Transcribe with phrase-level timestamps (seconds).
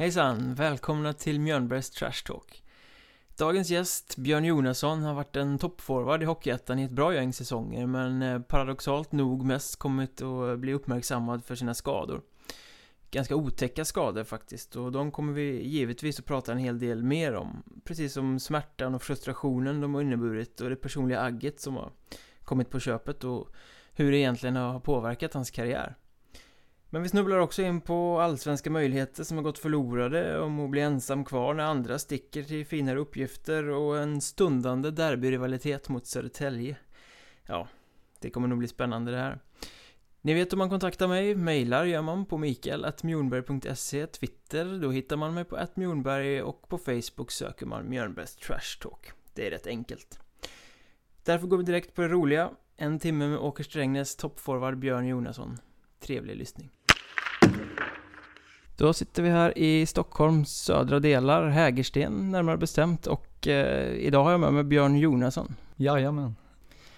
[0.00, 0.54] Hejsan!
[0.54, 2.62] Välkomna till Mjölnbergs Trash Talk.
[3.36, 7.86] Dagens gäst, Björn Jonasson, har varit en toppforward i Hockeyettan i ett bra gäng säsonger
[7.86, 12.22] men eh, paradoxalt nog mest kommit att bli uppmärksammad för sina skador.
[13.10, 17.34] Ganska otäcka skador faktiskt och de kommer vi givetvis att prata en hel del mer
[17.34, 17.62] om.
[17.84, 21.92] Precis som smärtan och frustrationen de har inneburit och det personliga agget som har
[22.44, 23.48] kommit på köpet och
[23.92, 25.96] hur det egentligen har påverkat hans karriär.
[26.92, 30.80] Men vi snubblar också in på allsvenska möjligheter som har gått förlorade om att bli
[30.80, 36.76] ensam kvar när andra sticker till finare uppgifter och en stundande derbyrivalitet mot Södertälje.
[37.46, 37.68] Ja,
[38.20, 39.38] det kommer nog bli spännande det här.
[40.22, 45.34] Ni vet hur man kontaktar mig, mejlar gör man på mikael.mjornberg.se, Twitter, då hittar man
[45.34, 49.10] mig på atmjornberg och på Facebook söker man Mjörnbergs Trash Talk.
[49.34, 50.20] Det är rätt enkelt.
[51.24, 55.58] Därför går vi direkt på det roliga, en timme med Åker Strängnäs toppforward Björn Jonasson.
[56.00, 56.70] Trevlig lyssning.
[58.80, 64.30] Då sitter vi här i Stockholms södra delar, Hägersten närmare bestämt och eh, idag har
[64.30, 65.54] jag med mig Björn Jonasson.
[65.76, 66.36] Jajamän.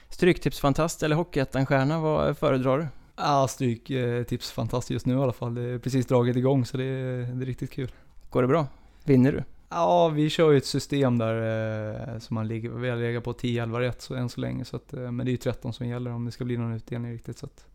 [0.08, 2.86] Stryktipsfantast eller Hockeyettan-stjärna, vad föredrar du?
[3.16, 5.55] Ja, stryktipsfantast just nu i alla fall.
[5.55, 7.92] Det är precis dragit igång så det är, det är riktigt kul.
[8.30, 8.67] Går det bra?
[9.05, 9.44] Vinner du?
[9.69, 11.34] Ja, vi kör ju ett system där
[12.12, 14.64] eh, som man ligger, vi har legat på 10-11 rätt så, än så länge.
[14.64, 16.72] Så att, eh, men det är ju 13 som gäller om det ska bli någon
[16.72, 17.39] utdelning riktigt.
[17.39, 17.67] Så att.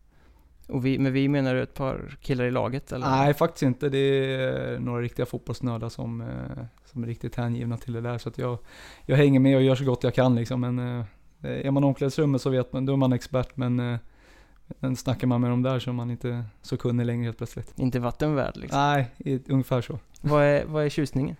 [0.68, 3.10] Och vi, med vi menar du ett par killar i laget eller?
[3.10, 3.88] Nej, faktiskt inte.
[3.88, 8.18] Det är några riktiga fotbollsnördar som, eh, som är riktigt hängivna till det där.
[8.18, 8.58] Så jag,
[9.06, 10.60] jag hänger med och gör så gott jag kan liksom.
[10.60, 13.56] Men eh, är man i omklädningsrummet så vet man, då är man expert.
[13.56, 13.98] Men, eh,
[14.66, 17.78] men snackar man med dem där så är man inte så kunnig längre helt plötsligt.
[17.78, 18.80] Inte vattenvärd liksom?
[18.80, 19.10] Nej,
[19.48, 19.98] ungefär så.
[20.20, 21.36] Vad är, vad är tjusningen?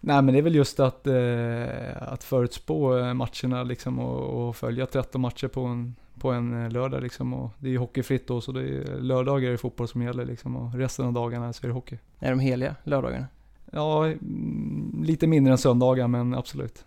[0.00, 4.86] Nej men det är väl just att, eh, att förutspå matcherna liksom och, och följa
[4.86, 7.34] 13 matcher på en, på en eh, lördag liksom.
[7.34, 10.24] Och det är ju hockeyfritt då så det är lördagar är det fotboll som gäller
[10.24, 11.98] liksom och resten av dagarna så är det hockey.
[12.18, 13.26] Är de heliga, lördagarna?
[13.72, 16.84] Ja, mm, lite mindre än söndagar men absolut.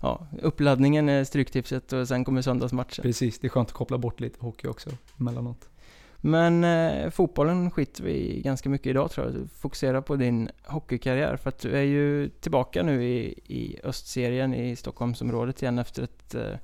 [0.00, 3.02] Ja, uppladdningen är stryktipset och sen kommer söndagsmatchen.
[3.02, 4.90] Precis, det är skönt att koppla bort lite hockey också
[5.20, 5.68] emellanåt.
[6.16, 9.50] Men eh, fotbollen skiter vi ganska mycket idag tror jag.
[9.50, 14.76] Fokusera på din hockeykarriär för att du är ju tillbaka nu i, i östserien i
[14.76, 16.58] Stockholmsområdet igen efter ett eh,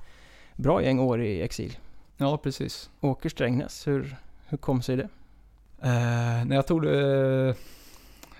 [0.55, 1.77] bra gäng år i exil.
[2.17, 2.89] Ja, precis.
[3.01, 4.15] Åker Strängnäs, hur,
[4.47, 5.09] hur kom sig det?
[5.81, 7.55] Eh, när jag tog det, eh,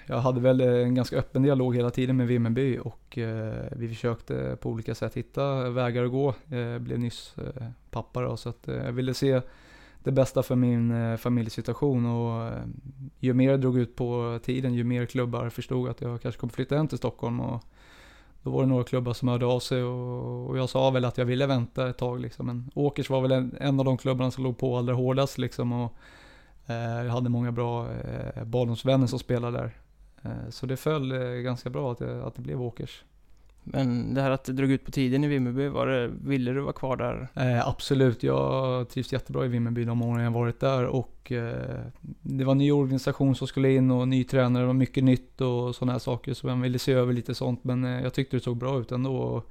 [0.06, 4.58] jag hade väl en ganska öppen dialog hela tiden med Vimmerby och eh, vi försökte
[4.62, 6.36] på olika sätt hitta vägar att gå.
[6.48, 9.42] Jag blev nyss eh, pappa då, så att eh, jag ville se
[10.04, 12.64] det bästa för min eh, familjesituation och eh,
[13.20, 16.54] ju mer jag drog ut på tiden, ju mer klubbar förstod att jag kanske kommer
[16.54, 17.64] flytta hem till Stockholm och
[18.44, 21.18] då var det några klubbar som hörde av sig och, och jag sa väl att
[21.18, 22.46] jag ville vänta ett tag liksom.
[22.46, 25.72] Men Åkers var väl en, en av de klubbarna som låg på allra hårdast liksom
[25.72, 25.94] och
[26.68, 29.72] eh, jag hade många bra eh, barndomsvänner som spelade där.
[30.22, 33.04] Eh, så det föll eh, ganska bra att att det blev Åkers.
[33.64, 36.60] Men det här att det drog ut på tiden i Vimmerby, var det, ville du
[36.62, 37.28] vara kvar där?
[37.34, 41.82] Eh, absolut, jag trivs jättebra i Vimmerby de åren jag varit där och eh,
[42.22, 45.42] det var en ny organisation som skulle in och ny tränare, det var mycket nytt
[45.42, 48.38] och sådana här saker så man ville se över lite sånt men eh, jag tyckte
[48.38, 49.16] det såg bra ut ändå.
[49.16, 49.50] Och,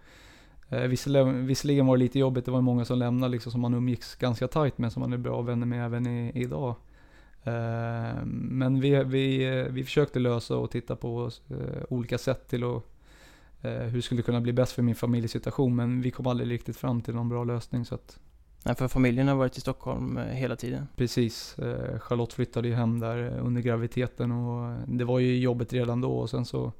[0.68, 3.74] eh, visserligen, visserligen var det lite jobbigt, det var många som lämnade liksom som man
[3.74, 6.74] umgicks ganska tajt med som man är bra vänner med även i, idag.
[7.44, 12.64] Eh, men vi, vi, eh, vi försökte lösa och titta på eh, olika sätt till
[12.64, 12.91] att
[13.62, 15.76] eh, hur det skulle kunna bli bäst för min familjesituation.
[15.76, 17.84] Men vi kom aldrig riktigt fram till någon bra lösning.
[17.84, 18.18] Så att,
[18.64, 20.88] Nej, för familjen har varit i Stockholm eh, hela tiden.
[20.96, 26.00] precis, eh, Charlotte flyttade ju hem där under graviditeten och det var ju jobbet redan
[26.00, 26.12] då.
[26.12, 26.72] Och sen så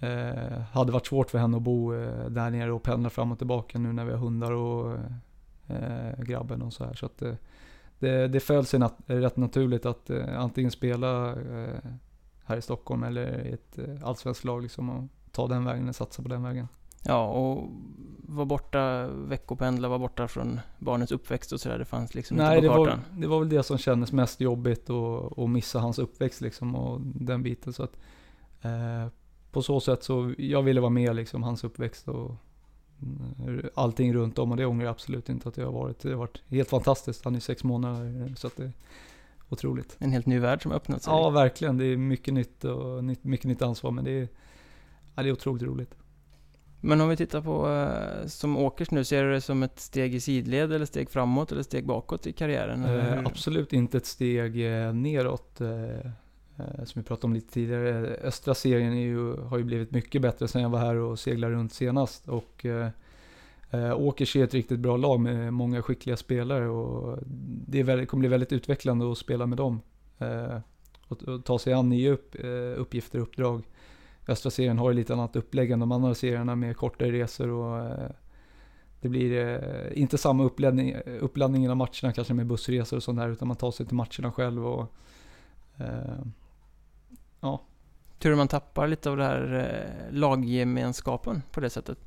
[0.00, 1.92] eh, hade det varit svårt för henne att bo
[2.28, 4.98] där nere och pendla fram och tillbaka nu när vi har hundar och
[5.66, 6.94] eh, grabben och så här.
[6.94, 7.34] Så att eh,
[7.98, 11.34] det, det föll sig nat- rätt naturligt att eh, antingen spela
[12.44, 15.04] här i Stockholm eller i ett allsvenskt lag liksom och
[15.38, 16.68] ta den vägen eller satsa på den vägen.
[17.02, 17.68] Ja, och
[18.18, 21.78] var borta, veckopendla, var borta från barnets uppväxt och sådär.
[21.78, 23.00] Det fanns liksom Nej, inte på kartan.
[23.16, 27.00] det var väl det som kändes mest jobbigt och, och missa hans uppväxt liksom och
[27.00, 27.72] den biten.
[27.72, 27.96] Så att,
[28.62, 29.12] eh,
[29.52, 32.34] på så sätt så, jag ville vara med liksom, hans uppväxt och
[33.02, 36.00] mm, allting runt om och det ångrar jag absolut inte att jag har varit.
[36.00, 37.24] Det har varit helt fantastiskt.
[37.24, 38.72] Han är sex månader så att det är
[39.48, 39.96] otroligt.
[39.98, 41.12] En helt ny värld som öppnat sig.
[41.12, 41.76] Ja, verkligen.
[41.76, 44.28] Det är mycket nytt och mycket nytt ansvar men det är,
[45.18, 45.94] ja, det är otroligt roligt.
[46.80, 50.14] Men om vi tittar på, eh, som Åkers nu, ser du det som ett steg
[50.14, 52.84] i sidled eller steg framåt eller steg bakåt i karriären?
[52.84, 55.60] Eh, absolut inte ett steg eh, neråt.
[55.60, 55.96] Eh,
[56.56, 58.16] eh, som vi pratade om lite tidigare.
[58.22, 61.72] Östra serien ju, har ju blivit mycket bättre sen jag var här och seglade runt
[61.72, 62.28] senast.
[62.28, 62.66] Och
[63.96, 67.18] Åkers är ett riktigt bra lag med många skickliga spelare och
[67.66, 69.80] det väldigt, kommer bli väldigt utvecklande att spela med dem.
[71.08, 72.36] Och, och ta sig an nya upp,
[72.76, 73.62] uppgifter och uppdrag.
[74.28, 77.78] Östra serien har ju lite annat upplägg än de andra serierna med kortare resor och
[77.78, 78.10] eh,
[79.00, 83.28] det blir eh, inte samma uppladdning, uppladdning av matcherna kanske med bussresor och sånt där
[83.28, 84.94] utan man tar sig till matcherna själv och
[85.76, 86.24] eh,
[87.40, 87.62] ja.
[88.18, 91.98] Tror du man tappar lite av det här eh, laggemenskapen på det sättet?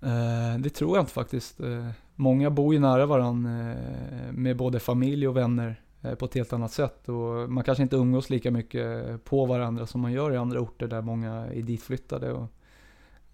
[0.00, 1.60] Eh, det tror jag inte faktiskt.
[1.60, 6.24] Eh, många bor ju nära varandra eh, med både familj och vänner eh, Eh, på
[6.24, 10.12] ett helt annat sätt och man kanske inte umgås lika mycket på varandra som man
[10.12, 12.32] gör i andra orter där många är ditflyttade.
[12.32, 12.46] Och,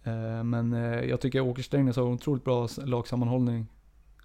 [0.07, 3.67] Eh, men eh, jag tycker Åkers-Strängnäs har otroligt bra lagsammanhållning.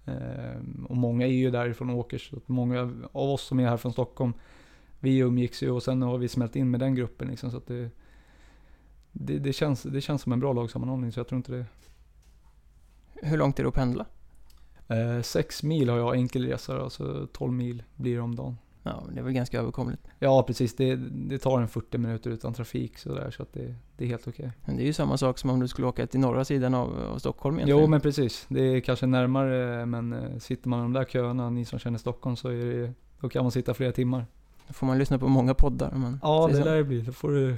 [0.04, 2.30] Eh, och många är ju därifrån Åkers.
[2.30, 2.80] Så många
[3.12, 4.32] av oss som är här från Stockholm,
[5.00, 7.28] vi umgicks ju och sen har vi smält in med den gruppen.
[7.28, 7.90] Liksom, så att det,
[9.12, 11.66] det, det, känns, det känns som en bra lagsammanhållning så jag tror inte det...
[13.22, 14.06] Hur långt är det att pendla?
[15.22, 18.56] Sex mil har jag enkelresa, alltså 12 mil blir det om dagen.
[18.82, 20.02] Ja, det är väl ganska överkomligt.
[20.18, 20.76] Ja, precis.
[20.76, 24.28] Det, det tar en 40 minuter utan trafik sådär, så att det, det är helt
[24.28, 24.46] okej.
[24.46, 24.50] Okay.
[24.64, 27.00] Men det är ju samma sak som om du skulle åka till norra sidan av,
[27.14, 27.80] av Stockholm egentligen.
[27.80, 28.46] Jo, men precis.
[28.48, 31.98] Det är kanske närmare, men eh, sitter man i de där köerna, ni som känner
[31.98, 34.26] Stockholm, så är det, då kan man sitta flera timmar.
[34.68, 35.90] Då får man lyssna på många poddar.
[35.90, 37.00] Men ja, det lär det bli.
[37.00, 37.56] Då får du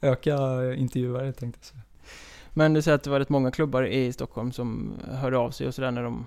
[0.00, 0.34] öka
[0.74, 1.82] intervjuare tänkte jag säga.
[2.54, 5.66] Men du säger att det var rätt många klubbar i Stockholm som hörde av sig
[5.66, 6.26] och sådär när de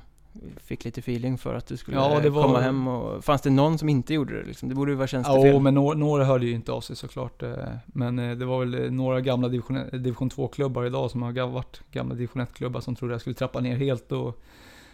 [0.58, 2.44] fick lite feeling för att du skulle ja, var...
[2.44, 3.24] komma hem och...
[3.24, 4.70] Fanns det någon som inte gjorde det liksom?
[4.70, 5.48] Det borde ju vara tjänstefel.
[5.48, 7.44] Ja, men några, några hörde ju inte av sig såklart.
[7.44, 7.56] Eh,
[7.86, 12.16] men eh, det var väl några gamla division, division 2-klubbar idag som har varit gamla
[12.16, 14.42] division 1-klubbar som trodde jag skulle trappa ner helt och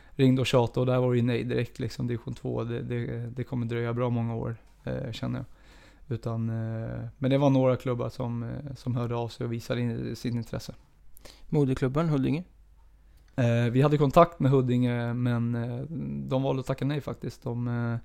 [0.09, 2.07] ringde och tjatade och där var det ju nej direkt liksom.
[2.07, 5.45] Division 2, det, det, det kommer dröja bra många år eh, känner jag.
[6.09, 6.45] Utan,
[7.17, 10.73] men det var några klubbar som, som hörde av sig och visade in, sitt intresse.
[11.49, 12.43] Moderklubben Huddinge?
[13.37, 15.79] Eh, vi hade kontakt med Huddinge men eh,
[16.29, 17.43] de valde att tacka nej faktiskt.
[17.43, 17.97] De, eh,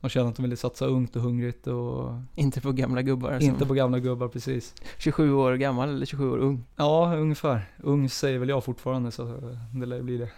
[0.00, 2.10] de kände att de ville satsa ungt och hungrigt och...
[2.34, 3.42] Inte på gamla gubbar?
[3.42, 3.68] Inte som...
[3.68, 4.74] på gamla gubbar, precis.
[4.98, 6.64] 27 år gammal eller 27 år ung?
[6.76, 7.70] Ja, ungefär.
[7.82, 9.24] Ung säger väl jag fortfarande så
[9.74, 10.30] det lär bli det.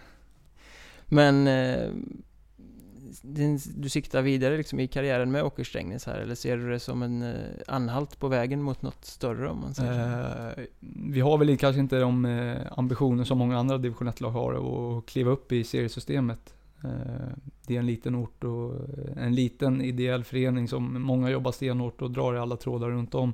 [1.05, 1.47] Men
[3.21, 7.03] din, du siktar vidare liksom i karriären med Åkersträngnäs här eller ser du det som
[7.03, 7.33] en eh,
[7.67, 10.65] anhalt på vägen mot något större om man säger eh,
[11.11, 14.53] Vi har väl kanske inte de eh, ambitioner som många andra division 1-lag har
[14.97, 16.53] att kliva upp i seriesystemet.
[16.83, 21.51] Eh, det är en liten ort och eh, en liten ideell förening som många jobbar
[21.51, 23.33] stenhårt och drar i alla trådar runt om.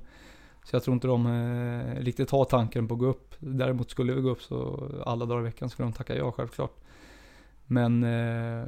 [0.64, 3.36] Så jag tror inte de eh, riktigt har tanken på att gå upp.
[3.40, 6.85] Däremot skulle vi gå upp så alla dagar i veckan skulle de tacka ja självklart.
[7.68, 8.68] Men eh,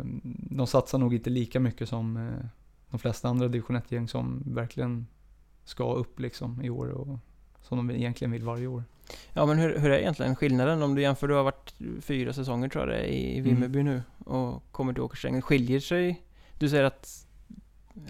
[0.49, 2.45] de satsar nog inte lika mycket som eh,
[2.89, 5.07] de flesta andra division 1-gäng som verkligen
[5.63, 7.19] ska upp liksom i år och
[7.61, 8.83] som de egentligen vill varje år.
[9.33, 12.69] Ja men hur, hur är egentligen skillnaden om du jämför, du har varit fyra säsonger
[12.69, 13.93] tror jag det är i Vimmerby mm.
[13.93, 15.41] nu och kommer till Åkersträngen.
[15.41, 16.21] Skiljer sig,
[16.59, 17.27] du säger att,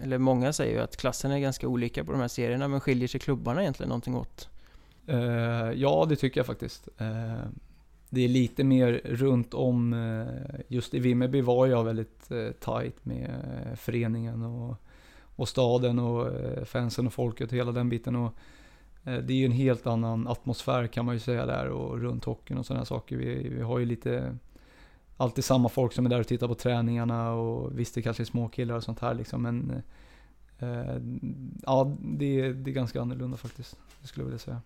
[0.02, 3.08] eller många säger ju att klassen är ganska olika på de här serierna, men skiljer
[3.08, 4.48] sig klubbarna egentligen någonting åt?
[5.08, 6.88] Uh, ja det tycker jag faktiskt.
[7.00, 7.44] Uh,
[8.10, 13.04] det är lite mer runt om, eh, just i Vimmerby var jag väldigt eh, tight
[13.04, 14.76] med eh, föreningen och,
[15.36, 16.32] och staden och
[16.68, 18.16] fansen och folket och hela den biten.
[18.16, 18.34] Och
[19.02, 22.58] det är ju en helt annan atmosfär kan man ju säga där och runt hockeyn
[22.58, 23.16] och sådana saker.
[23.16, 24.36] Vi, vi har ju lite
[25.16, 28.24] alltid samma folk som är där och tittar på träningarna och visst det kanske är
[28.24, 29.82] småkillar och sånt här liksom men
[31.62, 33.76] ja, det, det är ganska annorlunda faktiskt.
[34.00, 34.60] Det skulle jag vilja säga.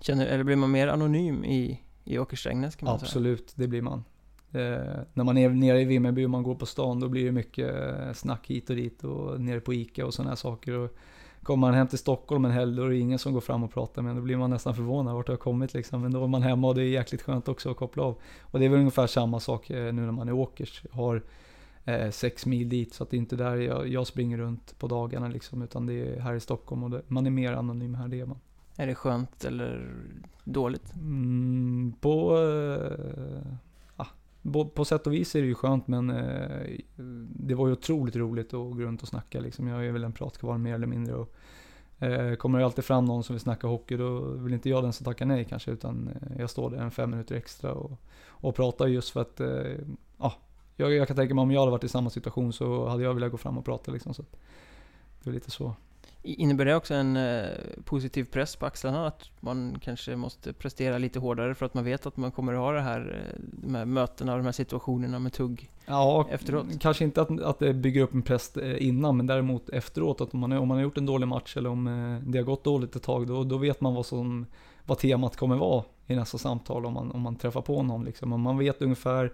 [0.00, 3.62] Känner, eller blir man mer anonym i i Åkersträngnäs kan man Absolut, säga.
[3.62, 4.04] det blir man.
[4.52, 7.32] Eh, när man är nere i Vimmerby och man går på stan då blir det
[7.32, 10.72] mycket eh, snack hit och dit och nere på Ica och sådana här saker.
[10.72, 10.96] Och
[11.42, 13.72] kommer man hem till Stockholm en helg då är det ingen som går fram och
[13.72, 14.16] pratar med en.
[14.16, 16.02] Då blir man nästan förvånad vart det har kommit liksom.
[16.02, 18.18] Men då är man hemma och det är jäkligt skönt också att koppla av.
[18.40, 20.82] Och det är väl ungefär samma sak eh, nu när man är Åkers.
[20.90, 21.22] Jag har
[21.84, 24.88] eh, sex mil dit så att det är inte där jag, jag springer runt på
[24.88, 25.62] dagarna liksom.
[25.62, 28.26] Utan det är här i Stockholm och det, man är mer anonym här, det är
[28.26, 28.38] man.
[28.80, 29.94] Är det skönt eller
[30.44, 30.94] dåligt?
[30.94, 32.38] Mm, på,
[33.98, 34.06] äh,
[34.52, 36.78] på, på sätt och vis är det ju skönt men äh,
[37.26, 39.66] det var ju otroligt roligt att gå runt och snacka liksom.
[39.66, 41.14] Jag är väl en pratkvarn mer eller mindre.
[41.14, 41.34] Och,
[41.98, 44.92] äh, kommer det alltid fram någon som vill snacka hockey då vill inte jag den
[44.92, 48.86] som tackar nej kanske utan jag står där en fem minuter extra och, och pratar
[48.86, 49.40] just för att
[50.18, 50.34] ja,
[50.76, 53.14] jag, jag kan tänka mig om jag hade varit i samma situation så hade jag
[53.14, 54.14] velat gå fram och prata liksom.
[54.14, 54.24] Så
[55.22, 55.74] det är lite så.
[56.22, 57.48] Innebär det också en eh,
[57.84, 59.06] positiv press på axlarna?
[59.06, 62.58] Att man kanske måste prestera lite hårdare för att man vet att man kommer att
[62.58, 66.66] ha det här, eh, de här mötena och de här situationerna med tugg ja, efteråt?
[66.80, 70.20] Kanske inte att, att det bygger upp en press eh, innan, men däremot efteråt.
[70.20, 71.84] Att om man, om man har gjort en dålig match eller om
[72.26, 74.46] det har gått dåligt ett tag, då, då vet man vad, som,
[74.84, 78.04] vad temat kommer vara i nästa samtal om man, om man träffar på någon.
[78.04, 78.40] Liksom.
[78.40, 79.32] man vet ungefär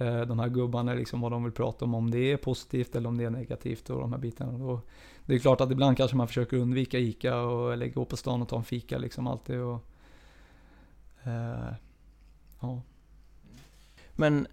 [0.00, 3.08] eh, de här gubbarna, liksom vad de vill prata om, om det är positivt eller
[3.08, 4.64] om det är negativt och de här bitarna.
[4.64, 4.88] Och
[5.26, 8.42] det är klart att ibland kanske man försöker undvika ICA och eller gå på stan
[8.42, 9.60] och ta en fika liksom alltid.
[9.60, 9.84] Och,
[11.24, 11.74] eh,
[12.60, 12.82] ja.
[14.12, 14.46] Men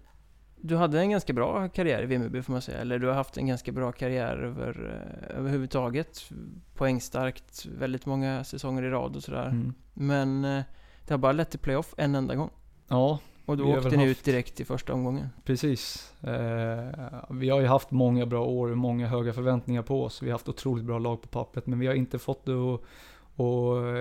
[0.56, 3.36] du hade en ganska bra karriär i Vimmerby får man säga, eller du har haft
[3.36, 6.30] en ganska bra karriär över, eh, överhuvudtaget.
[6.74, 9.46] Poängstarkt, väldigt många säsonger i rad och sådär.
[9.46, 9.74] Mm.
[9.94, 10.64] Men eh,
[11.06, 12.50] det har bara lett till playoff en enda gång.
[12.88, 15.28] Ja, Och då Vi åkte ni haft- ut direkt i första omgången.
[15.44, 16.12] Precis.
[16.22, 16.88] Eh,
[17.30, 20.22] vi har ju haft många bra år och många höga förväntningar på oss.
[20.22, 22.80] Vi har haft otroligt bra lag på pappret, men vi har inte fått det att,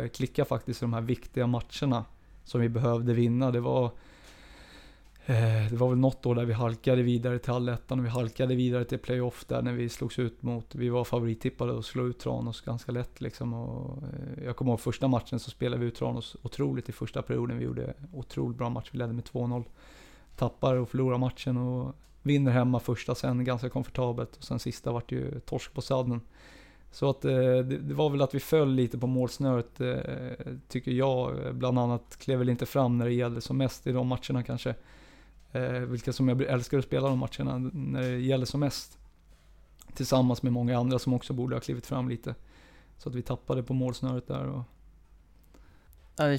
[0.06, 2.06] att klicka faktiskt i de här viktiga matcherna
[2.44, 3.52] som vi behövde vinna.
[3.52, 3.92] Det var,
[5.30, 8.56] Eh, det var väl något år där vi halkade vidare till allettan och vi halkade
[8.56, 12.20] vidare till playoff där när vi slogs ut mot, vi var favorittippade och slog ut
[12.20, 13.54] Tranås ganska lätt liksom.
[13.54, 17.22] Och, eh, jag kommer ihåg första matchen så spelade vi ut Tranås otroligt i första
[17.22, 17.58] perioden.
[17.58, 19.64] Vi gjorde otroligt bra match, vi ledde med 2-0
[20.36, 25.12] tappar och förlorar matchen och vinner hemma första sen ganska komfortabelt och sen sista vart
[25.12, 26.22] ju torsk på sadden.
[26.92, 29.82] Så att eh, det, det var väl att vi föll lite på målsnöret
[30.68, 31.56] tycker jag.
[31.56, 34.76] Bland annat klev väl inte fram när det gällde som mest i de matcherna kanske.
[35.58, 38.98] Eh, vilka som jag älskar att spela de matcherna när det gäller som mest.
[39.94, 42.36] Tillsammans med många andra som också borde ha klivit fram lite.
[42.98, 44.62] Så att vi tappade på målsnöret där och
[46.20, 46.38] Ja, det,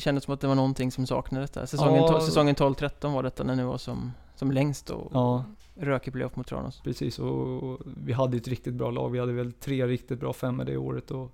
[0.00, 1.66] kändes som att det var någonting som saknades där.
[1.66, 2.20] Säsongen, Ja.
[2.20, 5.44] säsongen 12-13 var detta när ni var som, som längst och, Ja.
[5.74, 6.80] rök i playoff mot Tranås.
[6.80, 9.10] Precis, och vi hade ett riktigt bra lag.
[9.10, 11.10] Vi hade väl tre riktigt bra femmor det året.
[11.10, 11.32] Och,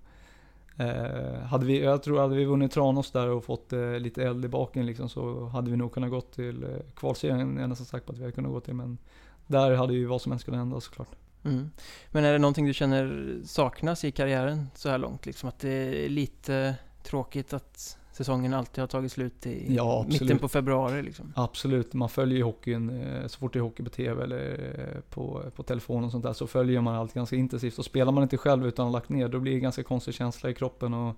[0.78, 4.44] eh, hade vi, jag tror hade vi vunnit Tranås där och fått eh, lite eld
[4.44, 7.54] i baken liksom, så hade vi nog kunnat gå till eh, kvalserien.
[7.54, 8.75] Jag är nästan säker på att vi hade kunnat gå till.
[8.75, 8.99] Men
[9.47, 11.08] där hade ju vad som helst kunnat hända såklart.
[11.44, 11.70] Mm.
[12.11, 15.26] Men är det någonting du känner saknas i karriären så här långt?
[15.26, 20.39] Liksom att det är lite tråkigt att säsongen alltid har tagit slut i Ja, mitten
[20.39, 21.33] på februari liksom?
[21.37, 25.01] Absolut, man följer ju hockeyn eh, så fort det är hockey på TV eller eh,
[25.11, 27.79] på, på telefon och sånt där så följer man allt ganska intensivt.
[27.79, 30.51] Och spelar man inte själv utan har lagt ner då blir det ganska konstig känsla
[30.51, 31.17] i kroppen och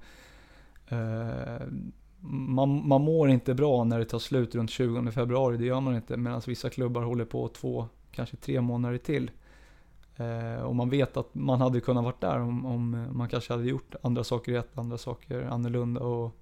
[0.93, 1.67] eh,
[2.21, 5.97] man, man mår inte bra när det tar slut runt 20 februari, det gör man
[5.97, 6.17] inte.
[6.17, 9.31] Medan vissa klubbar håller på två, kanske tre månader till.
[10.17, 13.65] Eh, och man vet att man hade kunnat varit där om, om man kanske hade
[13.65, 16.01] gjort andra saker rätt, andra saker annorlunda.
[16.01, 16.40] Och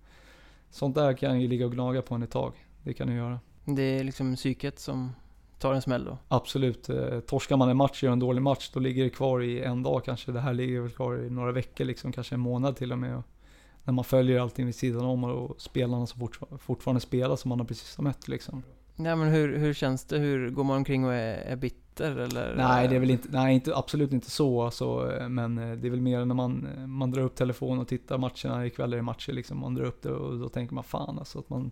[0.70, 2.52] sånt där kan ju ligga och gnaga på en ett tag.
[2.82, 3.40] Det kan det göra.
[3.64, 5.12] Det är liksom psyket som
[5.58, 6.18] tar en smäll då?
[6.28, 6.88] Absolut.
[6.88, 9.82] Eh, torskar man en match, gör en dålig match, då ligger det kvar i en
[9.82, 10.32] dag kanske.
[10.32, 13.16] Det här ligger väl kvar i några veckor, liksom, kanske en månad till och med.
[13.16, 13.24] Och
[13.84, 17.60] när man följer allting vid sidan om och spelarna som fort, fortfarande spelar som man
[17.60, 18.62] har precis har mött liksom.
[19.00, 20.18] Nej men hur, hur känns det?
[20.18, 22.54] Hur går man omkring och är, är bitter eller?
[22.56, 25.90] Nej, det är väl inte, nej, inte, absolut inte så alltså, Men eh, det är
[25.90, 29.32] väl mer när man, man drar upp telefonen och tittar matcherna, ikväll är det matcher
[29.32, 29.58] liksom.
[29.58, 31.70] Man drar upp det och då tänker man fan alltså att man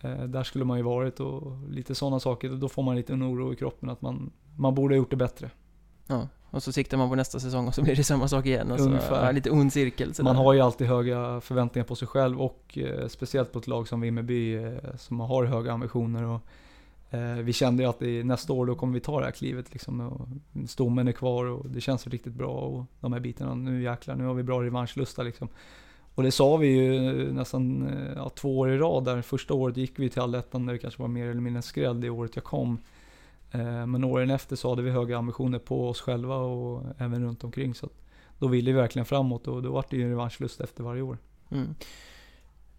[0.00, 2.50] eh, Där skulle man ju varit och lite sådana saker.
[2.50, 5.16] Då får man lite en oro i kroppen att man, man borde ha gjort det
[5.16, 5.50] bättre.
[6.06, 8.70] Ja, och så siktar man på nästa säsong och så blir det samma sak igen.
[8.70, 10.30] Och så, ja, lite ond cirkel sådär.
[10.30, 13.88] Man har ju alltid höga förväntningar på sig själv och eh, speciellt på ett lag
[13.88, 16.24] som Vimmerby eh, som har höga ambitioner.
[16.24, 16.40] Och,
[17.18, 19.72] eh, vi kände ju att i nästa år då kommer vi ta det här klivet
[19.72, 20.00] liksom.
[20.00, 20.28] Och
[20.68, 23.54] stommen är kvar och det känns riktigt bra och de här bitarna.
[23.54, 25.48] Nu jäklar, nu har vi bra revanschlusta liksom.
[26.14, 29.22] Och det sa vi ju eh, nästan eh, ja, två år i rad där.
[29.22, 32.10] Första året gick vi till allettan där det kanske var mer eller mindre skräll det
[32.10, 32.78] året jag kom.
[33.52, 37.44] Eh, Men åren efter så hade vi höga ambitioner på oss själva och även runt
[37.44, 37.74] omkring.
[37.74, 37.88] Så
[38.38, 41.18] då ville vi verkligen framåt och då var det ju en revanschlust efter varje år.
[41.50, 41.74] Mm.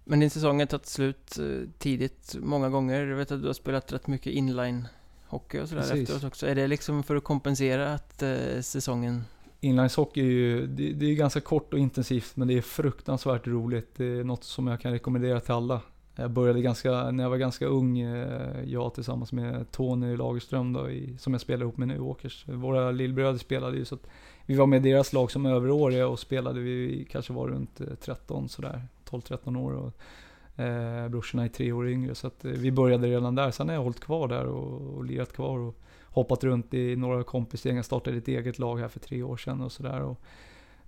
[0.04, 3.08] Men din säsong har tagit slut eh, tidigt, många gånger.
[3.08, 6.10] Jag vet att du har spelat rätt mycket inline-hockey och sådär Precis.
[6.10, 6.48] efteråt också.
[6.48, 9.24] Är det liksom för att kompensera att eh, säsongen...
[9.60, 13.90] Inlineshockey är ju, det, det är ganska kort och intensivt men det är fruktansvärt roligt.
[13.96, 15.82] Det är något som jag kan rekommendera till alla.
[16.16, 20.90] Jag började ganska, när jag var ganska ung, eh, jag tillsammans med Tony Lagerström då,
[20.90, 22.46] i, som jag spelar ihop med nu, Åkers.
[22.48, 24.08] Våra lillbröder spelade ju så att
[24.46, 27.88] vi var med i deras lag som överåriga och spelade, vi kanske var runt eh,
[28.02, 29.72] 13 sådär, 12-13 år.
[29.72, 29.94] Och,
[30.64, 33.52] eh, brorsorna är tre år yngre så att eh, vi började redan där.
[33.52, 37.24] Sen har jag hållit kvar där och, och lirat kvar och hoppat runt i några
[37.24, 37.76] kompisgäng.
[37.76, 40.16] Jag startade ett eget lag här för tre år sedan och sådär.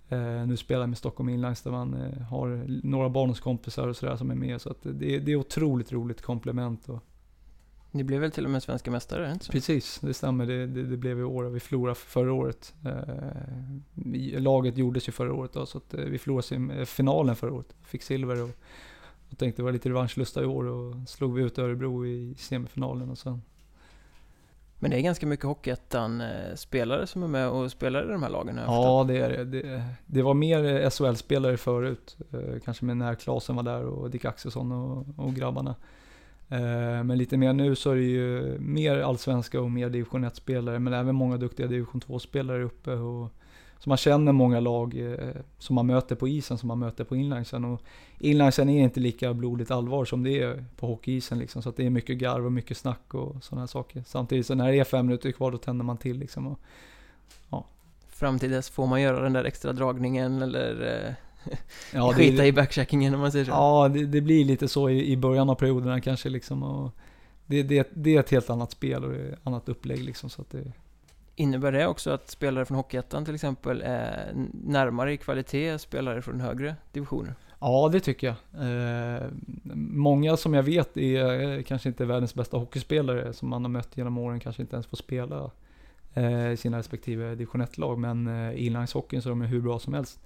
[0.08, 4.16] Eh, nu spelar jag med Stockholm Inlines där man eh, har några barndomskompisar och sådär
[4.16, 4.60] som är med.
[4.60, 6.88] Så att det, det är otroligt roligt komplement.
[6.88, 7.02] Och,
[7.90, 9.52] Ni blev väl till och med svenska mästare, inte så?
[9.52, 10.46] precis, det stämmer.
[10.46, 12.74] Det, det, det blev i år och vi förlorade förra året.
[12.84, 17.52] Eh, laget gjordes ju förra året då, så att eh, vi förlorade eh, finalen förra
[17.52, 17.74] året.
[17.82, 18.50] Fick silver och,
[19.30, 23.10] och tänkte det var lite revanschlusta i år och slog vi ut Örebro i semifinalen
[23.10, 23.42] och sen
[24.78, 28.60] men det är ganska mycket Hockeyettan-spelare som är med och spelar i de här lagen.
[28.66, 29.44] Ja, det är det.
[29.44, 29.84] det.
[30.06, 32.16] Det var mer SHL-spelare förut.
[32.32, 35.74] Eh, kanske med när Klasen var där och Dick Axelsson och, och grabbarna.
[36.48, 40.78] Eh, men lite mer nu så är det ju mer allsvenska och mer division 1-spelare,
[40.78, 42.92] men även många duktiga division 2-spelare uppe.
[42.92, 43.32] Och,
[43.78, 45.28] så man känner många lag eh,
[45.58, 47.64] som man möter på isen som man möter på inlinesen.
[47.64, 47.82] Och
[48.18, 51.62] inlinesen är inte lika blodigt allvar som det är på hockeyisen liksom.
[51.62, 54.04] Så att det är mycket garv och mycket snack och sådana här saker.
[54.06, 56.46] Samtidigt så när det är fem minuter kvar då tänder man till liksom.
[56.46, 56.60] Och,
[57.50, 57.66] ja.
[58.08, 61.14] Fram till dess får man göra den där extra dragningen eller eh,
[61.94, 63.50] ja, skita det, i backcheckingen om man säger så.
[63.50, 66.62] Ja, det, det blir lite så i, i, början av perioderna kanske liksom.
[66.62, 66.90] Och
[67.46, 70.30] det, det, det är ett helt annat spel och ett annat upplägg liksom.
[70.30, 70.72] Så att det,
[71.38, 76.40] Innebär det också att spelare från Hockeyettan till exempel är närmare i kvalitet spelare från
[76.40, 77.34] högre divisioner?
[77.58, 78.36] Ja, det tycker jag.
[79.16, 79.22] Eh,
[79.74, 83.96] många som jag vet är eh, kanske inte världens bästa hockeyspelare som man har mött
[83.96, 85.50] genom åren kanske inte ens får spela
[86.14, 87.98] eh, i sina respektive division 1-lag.
[87.98, 90.20] Men eh, i inlineshockeyn så är de hur bra som helst.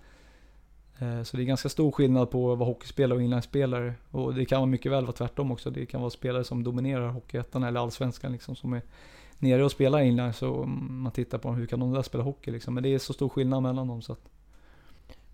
[0.99, 3.95] Eh, så det är ganska stor skillnad på att vara hockeyspelare och inlinespelare.
[4.11, 5.71] Och det kan vara mycket väl vara tvärtom också.
[5.71, 8.83] Det kan vara spelare som dominerar Hockeyettan eller Allsvenskan liksom som är
[9.41, 12.75] nere och spelar inline så man tittar på hur kan de där spela hockey liksom.
[12.75, 14.29] Men det är så stor skillnad mellan dem så att.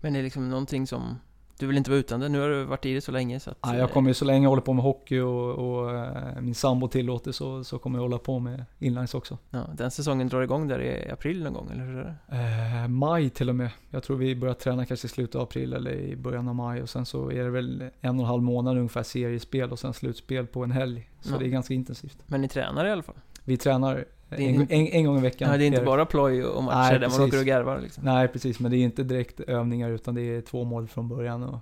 [0.01, 1.17] Men det är liksom någonting som
[1.59, 2.29] du vill inte vara utan det?
[2.29, 4.25] Nu har du varit i det så länge så att, ja, jag kommer ju så
[4.25, 7.97] länge jag håller på med hockey och, och äh, min sambo tillåter så, så kommer
[7.97, 9.37] jag hålla på med inlines också.
[9.49, 12.81] Ja, den säsongen drar igång där i april någon gång, eller hur är det?
[12.81, 13.69] Eh, maj till och med.
[13.89, 16.81] Jag tror vi börjar träna kanske i slutet av april eller i början av maj
[16.81, 19.93] och sen så är det väl en och en halv månad ungefär seriespel och sen
[19.93, 21.09] slutspel på en helg.
[21.21, 21.37] Så ja.
[21.37, 22.17] det är ganska intensivt.
[22.25, 23.15] Men ni tränar i alla fall?
[23.47, 25.51] Vi tränar en, en, en, gång i veckan.
[25.51, 27.19] Ja, det är inte bara ploj och matcher Nej, där precis.
[27.19, 28.03] man åker och garvar liksom.
[28.03, 28.59] Nej, precis.
[28.59, 31.43] Men det är inte direkt övningar utan det är två mål från början.
[31.43, 31.59] Och,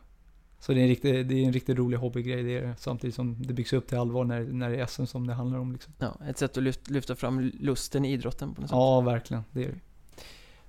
[0.59, 2.75] så det är en riktigt, det är en riktigt rolig hobbygrej det är.
[2.79, 5.59] Samtidigt som det byggs upp till allvar när, när det är SM som det handlar
[5.59, 5.71] om.
[5.71, 5.93] Liksom.
[5.99, 8.75] Ja, ett sätt att lyfta, lyfta fram lusten i idrotten på något sätt.
[8.75, 9.43] Ja, verkligen.
[9.51, 9.79] Det är det.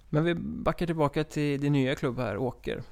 [0.08, 2.82] Men vi backar tillbaka till din nya klubb här, Åker.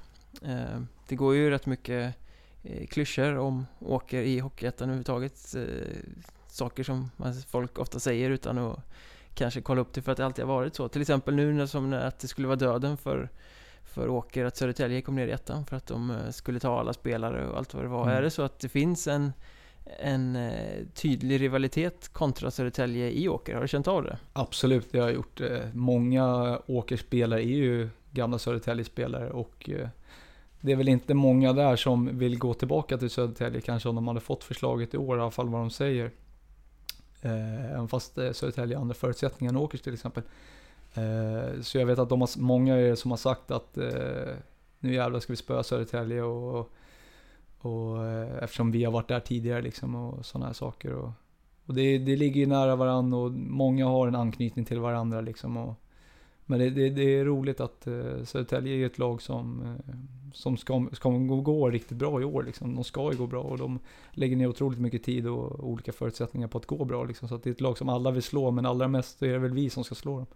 [0.41, 2.15] Eh, det går ju rätt mycket
[2.63, 5.55] eh, klyschor om Åker i Hockeyettan överhuvudtaget.
[6.55, 7.11] Saker som
[7.47, 8.79] folk ofta säger utan att
[9.33, 10.87] kanske kolla upp det för att det alltid har varit så.
[10.87, 13.29] Till exempel nu när som att det skulle vara döden för,
[13.83, 16.93] för Åker att Södertälje kom ner i ettan för att de eh, skulle ta alla
[16.93, 18.03] spelare och allt vad det var.
[18.03, 18.17] Mm.
[18.17, 19.33] Är det så att det finns en,
[19.99, 23.53] en eh, tydlig rivalitet kontra Södertälje i Åker?
[23.53, 24.17] Har du känt av det?
[24.33, 25.41] Absolut, det har jag gjort.
[25.41, 29.69] Eh, många Åkerspelare är ju gamla Södertälje-spelare och
[30.61, 34.07] det är väl inte många där som vill gå tillbaka till Södertälje kanske om de
[34.07, 36.11] hade fått förslaget i år, i alla fall vad de säger.
[37.25, 40.23] Eh, även fast eh, Södertälje har andra förutsättningar än Åkers till exempel.
[40.93, 44.35] Eh, så jag vet att de har, många är som har sagt att eh,
[44.79, 46.71] nu jävlar ska vi spöa Södertälje och,
[47.59, 50.93] och eh, eftersom vi har varit där tidigare liksom och sådana här saker.
[50.93, 51.11] Och,
[51.65, 55.57] och det, det ligger ju nära varandra och många har en anknytning till varandra liksom.
[55.57, 55.73] Och,
[56.45, 59.95] men det, det, det, är roligt att uh, Södertälje är ett lag som, uh,
[60.33, 62.43] som ska, ska gå, gå riktigt bra i år.
[62.43, 62.75] Liksom.
[62.75, 63.79] De ska ju gå bra och de
[64.11, 67.03] lägger ner otroligt mycket tid och olika förutsättningar på att gå bra.
[67.03, 67.27] Liksom.
[67.27, 69.53] Så det är ett lag som alla vill slå, men allra mest är det väl
[69.53, 70.27] vi som ska slå dem.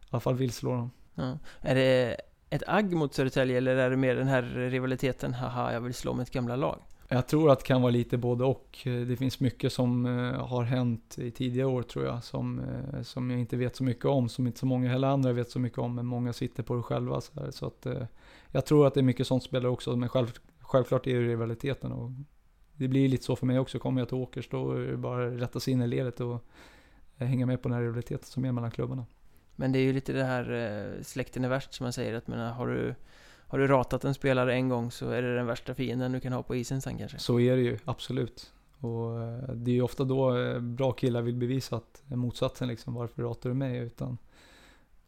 [0.00, 0.90] I alla fall vill slå dem.
[1.14, 1.38] Ja.
[1.60, 2.16] Är det
[2.50, 6.14] ett agg mot Södertälje eller är det mer den här rivaliteten, haha, jag vill slå
[6.14, 6.78] mitt gamla lag?
[7.08, 8.78] Jag tror att det kan vara lite både och.
[8.84, 13.30] Det finns mycket som eh, har hänt i tidigare år tror jag, som, eh, som
[13.30, 15.78] jag inte vet så mycket om, som inte så många heller andra vet så mycket
[15.78, 17.20] om, men många sitter på det själva.
[17.20, 18.02] Så, här, så att, eh,
[18.50, 21.92] jag tror att det är mycket sånt spelar också, men själv, självklart är det rivaliteten.
[21.92, 22.10] Och
[22.76, 25.26] det blir lite så för mig också, kommer jag till Åkers då är det bara
[25.26, 26.44] att rätta sig in i ledet och
[27.16, 29.06] hänga med på den här rivaliteten som är mellan klubbarna.
[29.56, 32.52] Men det är ju lite det här släkten är värst som man säger, att men,
[32.52, 32.94] har du
[33.48, 36.32] har du ratat en spelare en gång så är det den värsta fienden du kan
[36.32, 37.18] ha på isen sen kanske.
[37.18, 38.52] Så är det ju, absolut.
[38.80, 42.94] Och eh, det är ju ofta då eh, bra killar vill bevisa att motsatsen liksom,
[42.94, 43.78] varför ratar du mig?
[43.78, 44.18] Utan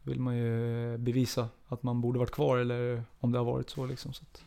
[0.03, 3.69] då vill man ju bevisa att man borde varit kvar eller om det har varit
[3.69, 4.13] så liksom.
[4.13, 4.43] Så att...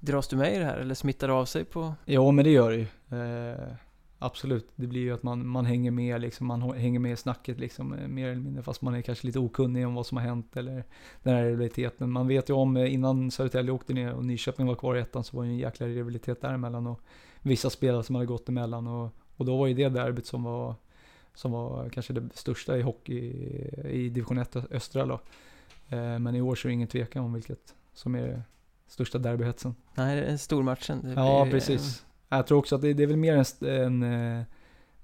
[0.00, 1.94] Dras du med i det här eller smittar det av sig på?
[2.04, 2.86] Ja men det gör det ju.
[3.18, 3.74] Eh,
[4.18, 7.58] absolut, det blir ju att man, man hänger med liksom, man hänger med i snacket
[7.58, 10.24] liksom, eh, mer eller mindre, fast man är kanske lite okunnig om vad som har
[10.24, 10.84] hänt eller
[11.22, 12.10] den här rivaliteten.
[12.10, 15.24] Man vet ju om, eh, innan Södertälje åkte ner och Nyköping var kvar i ettan
[15.24, 17.00] så var det en jäkla rivalitet däremellan och
[17.42, 20.74] vissa spelare som hade gått emellan och, och då var ju det derbyt som var,
[21.34, 23.18] som var kanske det största i hockey
[23.84, 25.20] i division 1 östra då.
[25.88, 28.42] Eh, men i år så är det ingen tvekan om vilket som är
[28.86, 29.74] största derbyhetsen.
[29.94, 31.12] Nej, det är stormatchen.
[31.16, 32.04] Ja, precis.
[32.28, 34.44] Jag tror också att det, det är väl mer en, en, eh,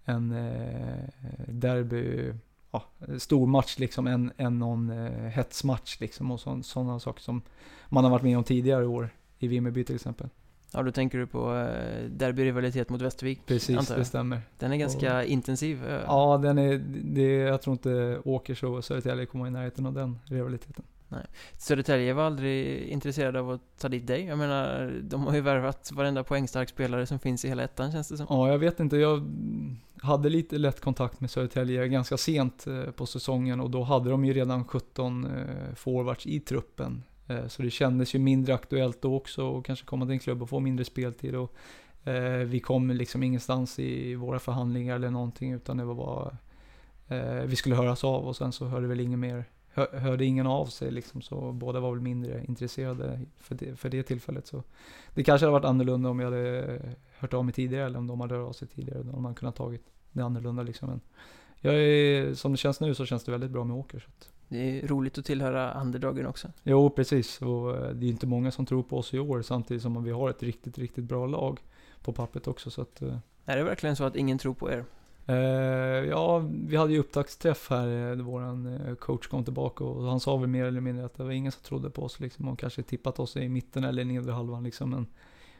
[0.04, 1.04] en eh,
[1.48, 2.32] derby,
[2.70, 2.84] ja,
[3.18, 7.42] stor match liksom, än, än någon eh, hetsmatch liksom och sådana saker som
[7.88, 9.08] man har varit med om tidigare år
[9.38, 10.28] i Vimmerby till exempel.
[10.72, 11.68] Ja, då tänker du på
[12.08, 13.46] derbyrivalitet mot Västervik?
[13.46, 14.40] Precis, det stämmer.
[14.58, 15.82] Den är ganska och, intensiv.
[16.06, 20.18] Ja, den är, det, jag tror inte Åkers och Södertälje kommer i närheten av den
[20.24, 20.84] rivaliteten.
[21.58, 24.24] Södertälje var aldrig intresserade av att ta dit dig.
[24.24, 28.08] Jag menar, de har ju värvat varenda poängstark spelare som finns i hela ettan känns
[28.08, 28.26] det som.
[28.30, 28.96] Ja, jag vet inte.
[28.96, 29.30] Jag
[30.04, 34.24] hade lite lätt kontakt med Södertälje ganska sent eh, på säsongen och då hade de
[34.24, 37.02] ju redan 17 eh, forwards i truppen.
[37.26, 40.42] Eh, så det kändes ju mindre aktuellt då också att kanske komma till en klubb
[40.42, 41.34] och få mindre speltid.
[41.34, 41.54] Och
[42.46, 46.36] vi kom liksom ingenstans i våra förhandlingar eller någonting utan det var bara
[47.46, 50.90] vi skulle höras av och sen så hörde väl ingen mer hörde ingen av sig
[50.90, 54.46] liksom, så båda var väl mindre intresserade för det, för det tillfället.
[54.46, 54.62] Så
[55.14, 56.80] det kanske hade varit annorlunda om jag hade
[57.18, 59.02] hört av mig tidigare eller om de hade hört av sig tidigare.
[59.02, 59.82] Då man kunnat tagit
[60.12, 60.88] det annorlunda liksom.
[60.88, 61.00] Men
[61.60, 63.98] jag är, som det känns nu så känns det väldigt bra med Åker.
[63.98, 64.30] Så att.
[64.48, 66.48] Det är roligt att tillhöra underdogen också.
[66.62, 67.42] Jo, precis.
[67.42, 70.10] Och eh, det är inte många som tror på oss i år samtidigt som vi
[70.10, 71.60] har ett riktigt, riktigt bra lag
[72.02, 72.70] på pappret också.
[72.70, 73.16] Så att, eh.
[73.44, 74.84] är det verkligen så att ingen tror på er?
[75.28, 75.36] Uh,
[76.08, 80.36] ja, vi hade ju upptaktsträff här, eh, våran uh, coach kom tillbaka och han sa
[80.36, 82.82] väl mer eller mindre att det var ingen som trodde på oss liksom och kanske
[82.82, 84.90] tippat oss i mitten eller nedre halvan liksom.
[84.90, 85.06] Men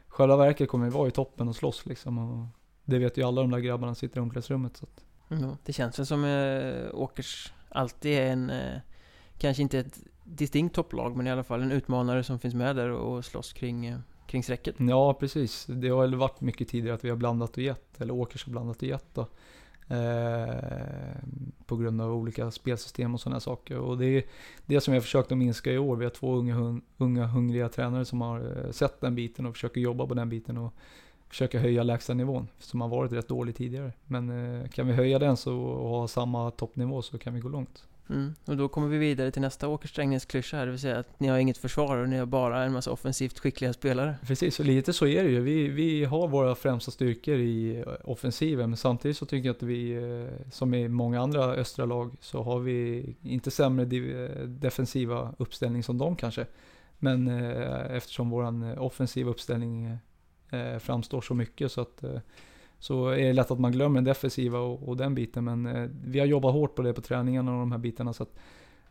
[0.08, 2.46] själva verket kommer vi vara i toppen och slåss liksom och
[2.84, 4.76] det vet ju alla de där grabbarna som sitter i omklädningsrummet.
[4.76, 5.04] Så att.
[5.30, 8.78] Mm, det känns väl som uh, Åkers alltid är en, uh,
[9.38, 12.90] kanske inte ett distinkt topplag men i alla fall en utmanare som finns med där
[12.90, 13.94] och slåss kring
[14.26, 14.74] kring strecket.
[14.78, 15.66] Ja, precis.
[15.66, 18.52] Det har väl varit mycket tidigare att vi har blandat och gett, eller Åkers har
[18.52, 19.26] blandat och gett då.
[19.88, 20.54] Eh,
[21.66, 23.78] på grund av olika spelsystem och sådana saker.
[23.78, 24.24] Och det är
[24.66, 25.96] det som jag försökt att minska i år.
[25.96, 29.80] Vi har två unga, unga hungriga tränare som har eh, sett den biten och försöker
[29.80, 30.74] jobba på den biten och
[31.28, 33.92] försöka höja lägstanivån som har varit rätt dålig tidigare.
[34.06, 37.48] Men eh, kan vi höja den så och ha samma toppnivå så kan vi gå
[37.48, 37.84] långt.
[38.10, 38.34] Mm.
[38.44, 41.28] Och då kommer vi vidare till nästa Åker Strängnäs-klyscha här, det vill säga att ni
[41.28, 44.16] har inget försvar och ni har bara en massa offensivt skickliga spelare.
[44.26, 45.40] Precis, och lite så är det ju.
[45.40, 49.62] Vi, vi har våra främsta styrkor i eh, offensiven, men samtidigt så tycker jag att
[49.62, 55.34] vi, eh, som i många andra östra lag, så har vi inte sämre eh, defensiva
[55.38, 56.46] uppställning som de kanske.
[56.98, 59.98] Men eh, eftersom våran offensiva uppställning
[60.50, 62.04] eh, framstår så mycket så att
[62.84, 65.44] så är det lätt att man glömmer den defensiva och, och den biten.
[65.44, 68.12] Men eh, vi har jobbat hårt på det på träningarna och de här bitarna.
[68.12, 68.34] Så att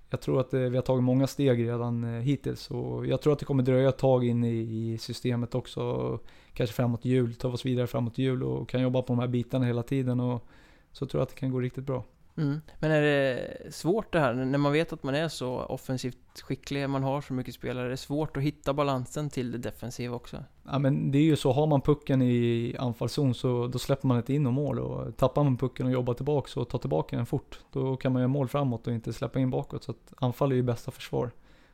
[0.10, 2.72] jag tror att eh, vi har tagit många steg redan eh, hittills.
[2.72, 6.20] Och jag tror att det kommer dröja ett tag in i, i systemet också.
[6.54, 9.66] Kanske framåt jul, ta oss vidare framåt jul och kan jobba på de här bitarna
[9.66, 10.20] hela tiden.
[10.20, 10.48] Och
[10.92, 12.04] så tror jag att det kan gå riktigt bra.
[12.38, 12.62] Mm.
[12.80, 16.90] Men är det svårt det här, när man vet att man är så offensivt skicklig,
[16.90, 20.44] man har så mycket spelare, är det svårt att hitta balansen till det defensiva också?
[20.64, 24.18] Ja men det är ju så, har man pucken i anfallszon så då släpper man
[24.18, 27.26] inte in och mål och tappar man pucken och jobbar tillbaka och tar tillbaka den
[27.26, 29.84] fort, då kan man göra mål framåt och inte släppa in bakåt.
[29.84, 31.32] Så att anfall är ju bästa försvar.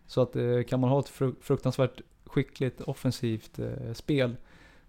[0.08, 1.10] Så att eh, kan man ha ett
[1.41, 4.36] fruktansvärt skickligt offensivt eh, spel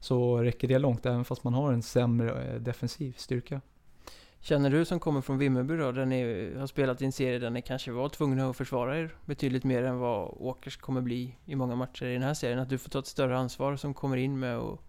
[0.00, 3.60] så räcker det långt även fast man har en sämre eh, defensiv styrka.
[4.42, 7.50] Känner du som kommer från Vimmerby då, där ni har spelat i en serie där
[7.50, 11.54] ni kanske var tvungna att försvara er betydligt mer än vad Åkers kommer bli i
[11.54, 14.16] många matcher i den här serien, att du får ta ett större ansvar som kommer
[14.16, 14.82] in med och,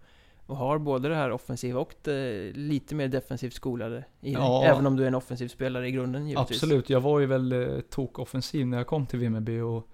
[0.46, 4.86] och har både det här offensiva och det lite mer defensivt skolade i ja, även
[4.86, 6.62] om du är en offensiv spelare i grunden givetvis.
[6.62, 9.88] Absolut, jag var ju väl eh, tok-offensiv när jag kom till Vimmerby och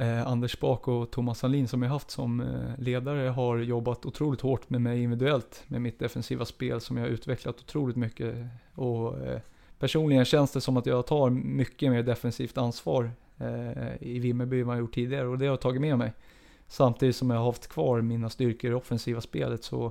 [0.00, 4.40] Eh, Anders Bak och Thomas Sandlin som jag haft som eh, ledare har jobbat otroligt
[4.40, 8.34] hårt med mig individuellt med mitt defensiva spel som jag har utvecklat otroligt mycket.
[8.74, 9.40] Och eh,
[9.78, 14.66] personligen känns det som att jag tar mycket mer defensivt ansvar eh, i Vimmerby än
[14.66, 16.12] vad jag gjort tidigare och det har jag tagit med mig.
[16.68, 19.86] Samtidigt som jag har haft kvar mina styrkor i det offensiva spelet så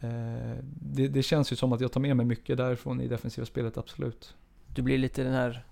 [0.00, 3.46] eh, det, det känns ju som att jag tar med mig mycket därifrån i defensiva
[3.46, 4.34] spelet, absolut.
[4.74, 5.64] Du blir lite den här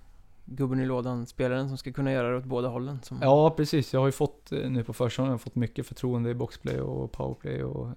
[0.51, 2.99] gubben i lådan-spelaren som ska kunna göra det åt båda hållen.
[3.03, 3.19] Som...
[3.23, 3.93] Ja, precis.
[3.93, 7.65] Jag har ju fått eh, nu på försäsongen fått mycket förtroende i boxplay och powerplay
[7.65, 7.89] och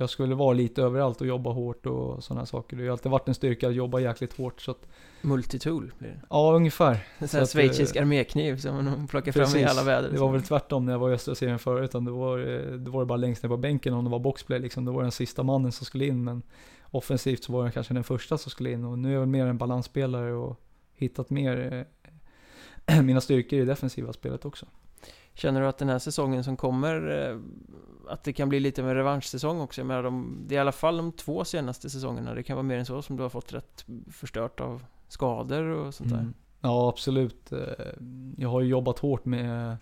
[0.00, 2.76] jag skulle vara lite överallt och jobba hårt och sådana saker.
[2.76, 4.88] Det har ju alltid varit en styrka att jobba jäkligt hårt så att...
[5.22, 6.20] Multitool blir det?
[6.30, 7.06] Ja, ungefär.
[7.18, 9.52] En sån här schweizisk eh, armékniv som man plockar precis.
[9.52, 10.10] fram i alla väder.
[10.10, 12.72] Det var väl tvärtom när jag var i östra serien förut, utan det var, eh,
[12.72, 14.84] det var bara längst ner på bänken om det var boxplay liksom.
[14.84, 16.42] Det var den sista mannen som skulle in, men
[16.90, 19.28] offensivt så var jag kanske den första som skulle in och nu är jag väl
[19.28, 20.60] mer en balansspelare och
[20.94, 21.86] hittat mer
[23.02, 24.66] mina styrkor i det defensiva spelet också.
[25.34, 27.38] Känner du att den här säsongen som kommer, eh,
[28.12, 29.80] att det kan bli lite av en revanschsäsong också?
[29.80, 32.62] Jag menar, de, det är i alla fall de två senaste säsongerna, det kan vara
[32.62, 36.18] mer än så, som du har fått rätt förstört av skador och sånt där.
[36.18, 36.34] Mm.
[36.60, 37.52] Ja, absolut.
[37.52, 37.58] Eh,
[38.36, 39.76] jag har ju jobbat hårt med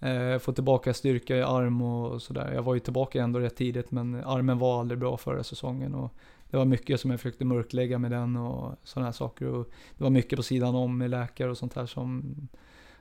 [0.00, 2.52] eh, få tillbaka styrka i arm och sådär.
[2.54, 5.94] Jag var ju tillbaka ändå rätt tidigt, men armen var aldrig bra förra säsongen.
[5.94, 6.14] Och
[6.50, 9.46] det var mycket som jag försökte mörklägga med den och sådana här saker.
[9.46, 12.34] Och det var mycket på sidan om med läkare och sånt här som,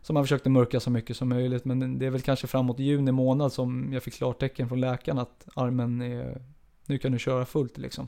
[0.02, 1.66] som man försökte mörka så mycket som möjligt.
[1.66, 5.48] Men det är väl kanske framåt juni månad som jag fick klartecken från läkaren att
[5.54, 6.42] armen är,
[6.86, 8.08] nu kan du köra fullt liksom.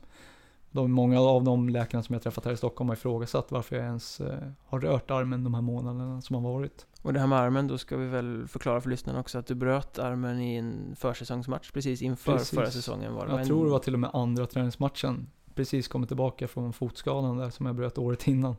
[0.72, 3.86] De, många av de läkarna som jag träffat här i Stockholm har ifrågasatt varför jag
[3.86, 6.86] ens eh, har rört armen de här månaderna som har varit.
[7.02, 9.56] Och det här med armen, då ska vi väl förklara för lyssnarna också att du
[9.56, 12.50] bröt armen i en försäsongsmatch precis inför Precis.
[12.50, 13.32] förra säsongen var det.
[13.32, 13.48] Jag en...
[13.48, 15.28] tror det var till och med andra träningsmatchen.
[15.56, 18.56] Precis kommit tillbaka från fotskadan där som jag bröt året innan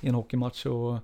[0.00, 0.66] i en hockeymatch.
[0.66, 0.98] Och,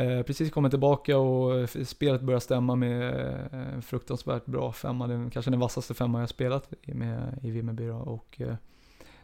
[0.00, 3.14] eh, precis kommit tillbaka och eh, spelet började stämma med
[3.52, 5.04] eh, fruktansvärt bra femma.
[5.04, 7.96] Är kanske den vassaste femma jag spelat i, med, i Vimmerby då.
[7.96, 8.54] Och, eh,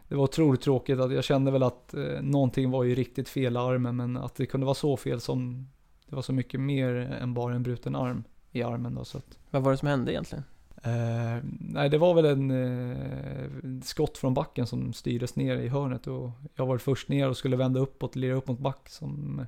[0.07, 0.99] det var otroligt tråkigt.
[0.99, 3.95] Att jag kände väl att eh, någonting var ju riktigt fel i armen.
[3.95, 5.67] Men att det kunde vara så fel som
[6.11, 9.05] det var så mycket mer än bara en bruten arm i armen då.
[9.05, 10.43] Så att, Vad var det som hände egentligen?
[10.83, 16.07] Eh, nej, det var väl en eh, skott från backen som styrdes ner i hörnet
[16.07, 19.45] och jag var först ner och skulle vända uppåt, lira upp mot back som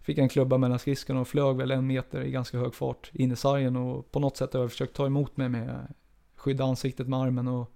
[0.00, 3.32] fick en klubba mellan skridskorna och flög väl en meter i ganska hög fart in
[3.32, 5.94] i sargen och på något sätt har jag försökt ta emot mig med
[6.36, 7.72] skydda ansiktet med armen och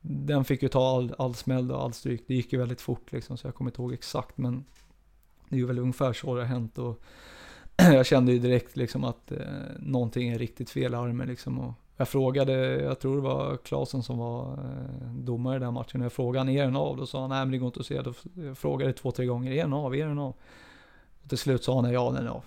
[0.00, 2.24] den fick ju ta all, all smäll och all stryk.
[2.26, 4.64] Det gick ju väldigt fort liksom så jag kommer inte ihåg exakt men
[5.48, 7.02] det är ju väl ungefär så det har hänt och
[7.92, 9.38] jag kände ju direkt liksom att eh,
[9.78, 14.02] någonting är riktigt fel i armen liksom och jag frågade, jag tror det var Klasen
[14.02, 16.00] som var eh, domare i den matchen.
[16.00, 16.96] Jag frågade han, är den av?
[16.96, 18.02] Då sa han, nej men det går inte att se.
[18.02, 19.94] Då jag frågade två, tre gånger, är den av?
[19.94, 20.34] Är den av?
[21.22, 22.44] Och till slut sa han, ja den är av.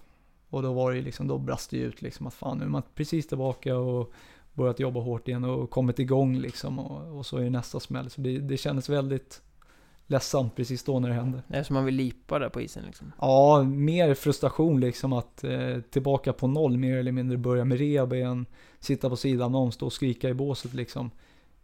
[0.49, 2.83] Och då var det liksom, då brast det ut liksom att fan nu är man
[2.95, 4.11] precis tillbaka och
[4.53, 6.79] börjat jobba hårt igen och kommit igång liksom.
[6.79, 8.09] Och, och så är det nästa smäll.
[8.09, 9.41] Så det, det kändes väldigt
[10.11, 11.43] ledsamt precis då när det hände.
[11.47, 13.11] Det är som man vill lipa där på isen liksom.
[13.19, 18.13] Ja, mer frustration liksom att eh, tillbaka på noll mer eller mindre börja med rehab
[18.13, 18.45] igen,
[18.79, 21.11] sitta på sidan om, stå och skrika i båset liksom.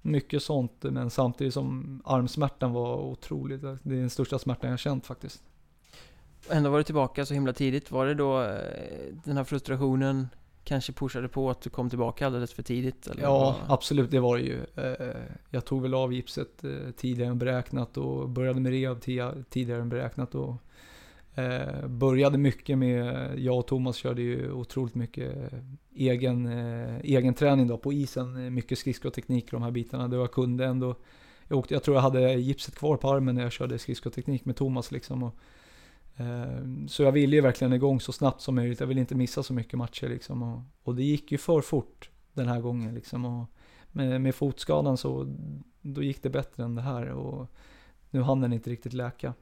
[0.02, 3.62] Mycket sånt, men samtidigt som armsmärtan var otroligt.
[3.62, 5.44] Det är den största smärtan jag känt faktiskt.
[6.50, 7.92] Ändå var du tillbaka så himla tidigt.
[7.92, 10.28] Var det då eh, den här frustrationen
[10.68, 13.08] kanske pushade på att du kom tillbaka alldeles för tidigt?
[13.08, 14.60] Eller Ja, absolut, det var det ju.
[14.76, 15.16] Eh,
[15.50, 19.82] Jag tog väl av gipset eh, tidigare än beräknat och började med rehab ti- tidigare
[19.82, 20.36] än beräknat.
[20.36, 20.56] Och
[21.36, 25.54] eh, började mycket med, jag och Thomas körde ju otroligt mycket
[25.96, 26.48] egen,
[27.04, 28.54] egen träning då på isen.
[28.54, 30.08] Mycket skridskoteknik och de här bitarna.
[30.08, 30.96] Då jag kunde ändå,
[31.48, 34.56] jag, åkte, jag tror jag hade gipset kvar på armen när jag körde skridskoteknik med
[34.56, 35.24] Thomas liksom.
[35.24, 35.36] Och,
[36.88, 38.80] så jag ville ju verkligen igång så snabbt som möjligt.
[38.80, 40.44] Jag ville inte missa så mycket matcher liksom.
[40.44, 43.26] Och, och det gick ju för fort den här gången liksom.
[43.26, 43.46] Och
[43.92, 45.36] med, med fotskadan så
[45.82, 47.10] då gick det bättre än det här.
[47.10, 47.48] Och
[48.10, 49.34] nu hann den inte riktigt läka.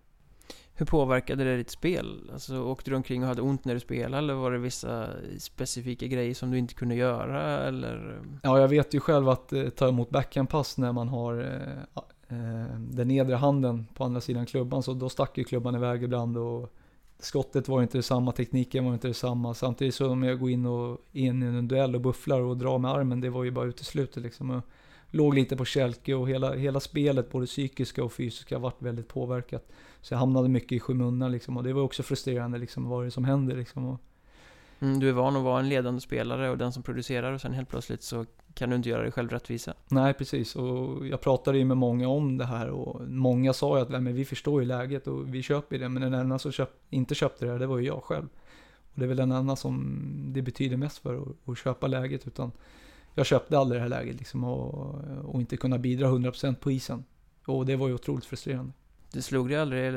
[0.78, 2.30] Hur påverkade det ditt spel?
[2.34, 5.08] Alltså, åkte du omkring och hade ont när du spelade eller var det vissa
[5.40, 8.22] specifika grejer som du inte kunde göra eller?
[8.44, 12.04] Ja, jag vet ju själv att eh, ta emot backhandpass när man har eh, eh,
[12.28, 16.38] Eh, den nedre handen på andra sidan klubban, så då stack ju klubban iväg ibland
[16.38, 16.74] och
[17.20, 19.54] skottet var inte detsamma, tekniken var inte detsamma.
[19.54, 22.92] Samtidigt som jag går in och in i en duell och bufflar och drar med
[22.92, 24.50] armen, det var ju bara uteslutet liksom.
[24.50, 24.62] Jag
[25.12, 29.72] låg lite på kälke och hela, hela spelet, både psykiska och fysiska, varit väldigt påverkat.
[30.02, 33.06] Så jag hamnade mycket i skymundan liksom och det var också frustrerande liksom, vad är
[33.06, 33.86] det som händer liksom.
[33.86, 34.00] Och,
[34.80, 37.54] Mm, du är van att vara en ledande spelare och den som producerar och sen
[37.54, 39.74] helt plötsligt så kan du inte göra dig själv rättvisa.
[39.88, 40.56] Nej, precis.
[40.56, 44.16] Och jag pratade ju med många om det här och många sa ju att men
[44.16, 45.90] vi förstår ju läget och vi köper det.
[45.90, 48.28] Men den enda som köp, inte köpte det här, det var ju jag själv.
[48.94, 50.02] Och det är väl den enda som
[50.34, 52.28] det betyder mest för att, att köpa läget.
[52.28, 52.52] Utan
[53.14, 57.04] jag köpte aldrig det här läget liksom och, och inte kunna bidra 100% på isen.
[57.46, 58.72] Och det var ju otroligt frustrerande.
[59.16, 59.94] Det slog dig aldrig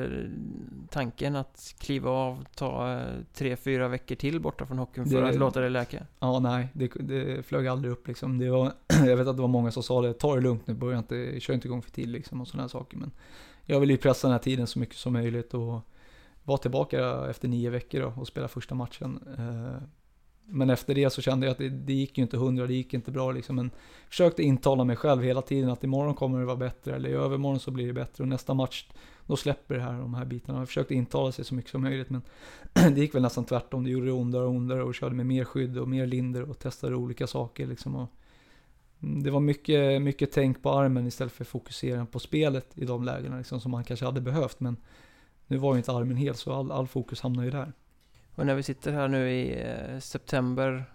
[0.89, 3.01] tanken att kliva av, ta eh,
[3.33, 6.05] tre, fyra veckor till borta från hockeyn för Det- att låta det läka?
[6.19, 8.37] Ja, nej, det, det flög aldrig upp liksom.
[8.37, 8.71] Det var,
[9.05, 11.39] jag vet att det var många som sa det, ta det lugnt nu, börja inte,
[11.39, 12.97] kör inte igång för tid liksom och sådana saker.
[12.97, 13.11] Men
[13.65, 15.79] jag vill ju pressa den här tiden så mycket som möjligt och
[16.43, 19.19] vara tillbaka efter nio veckor då och spela första matchen.
[20.49, 22.93] Men efter det så kände jag att det, det gick ju inte hundra, det gick
[22.93, 23.55] inte bra liksom.
[23.55, 23.71] Men
[24.09, 27.59] försökte intala mig själv hela tiden att imorgon kommer det vara bättre, eller i övermorgon
[27.59, 28.85] så blir det bättre och nästa match
[29.29, 30.59] då släpper det här, de här bitarna.
[30.59, 32.21] Jag försökte intala sig så mycket som möjligt men
[32.73, 33.83] det gick väl nästan tvärtom.
[33.83, 36.59] Det gjorde det ondare och ondare och körde med mer skydd och mer linder och
[36.59, 37.95] testade olika saker liksom.
[37.95, 38.09] Och
[38.99, 43.37] det var mycket, mycket tänk på armen istället för fokusering på spelet i de lägena
[43.37, 44.59] liksom, som man kanske hade behövt.
[44.59, 44.77] Men
[45.47, 47.73] nu var ju inte armen hel så all, all fokus hamnade ju där.
[48.39, 50.85] Och när vi sitter här nu i eh, september,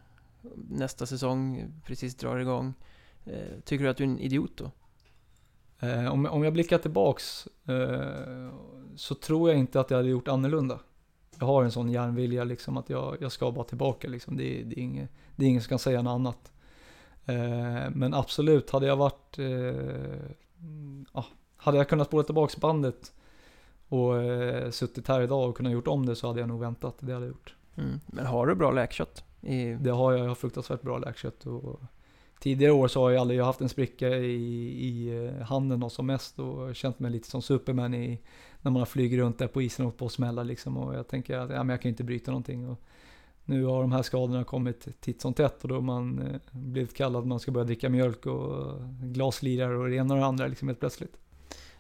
[0.69, 2.75] nästa säsong precis drar igång.
[3.25, 4.71] Eh, tycker du att du är en idiot då?
[5.87, 8.49] Eh, om, om jag blickar tillbaks eh,
[8.97, 10.81] så tror jag inte att jag hade gjort annorlunda.
[11.39, 14.37] Jag har en sån järnvilja liksom att jag, jag ska bara tillbaka liksom.
[14.37, 16.53] Det, det, är inget, det är ingen som kan säga något annat.
[17.25, 19.47] Eh, men absolut, hade jag varit, eh,
[21.13, 21.27] ja,
[21.57, 23.13] hade jag kunnat spola tillbaks bandet
[23.95, 26.95] och eh, suttit här idag och kunnat gjort om det så hade jag nog väntat.
[27.01, 27.55] Det hade jag gjort.
[27.77, 28.01] Mm.
[28.07, 29.25] Men har du bra läkkött?
[29.41, 29.75] I...
[29.75, 31.81] Det har jag, jag har fruktansvärt bra läkkött och
[32.41, 34.35] tidigare år så har jag aldrig haft en spricka i,
[34.87, 38.21] i eh, handen och som mest och känt mig lite som Superman i,
[38.63, 41.51] när man flyger runt där på isen och på smällar liksom och jag tänker att
[41.51, 42.69] ja, men jag kan inte bryta någonting.
[42.69, 42.81] Och
[43.45, 46.95] nu har de här skadorna kommit titt som tätt och då har man eh, blivit
[46.95, 50.47] kallad att man ska börja dricka mjölk och glaslirare och det ena och det andra
[50.47, 51.17] liksom helt plötsligt.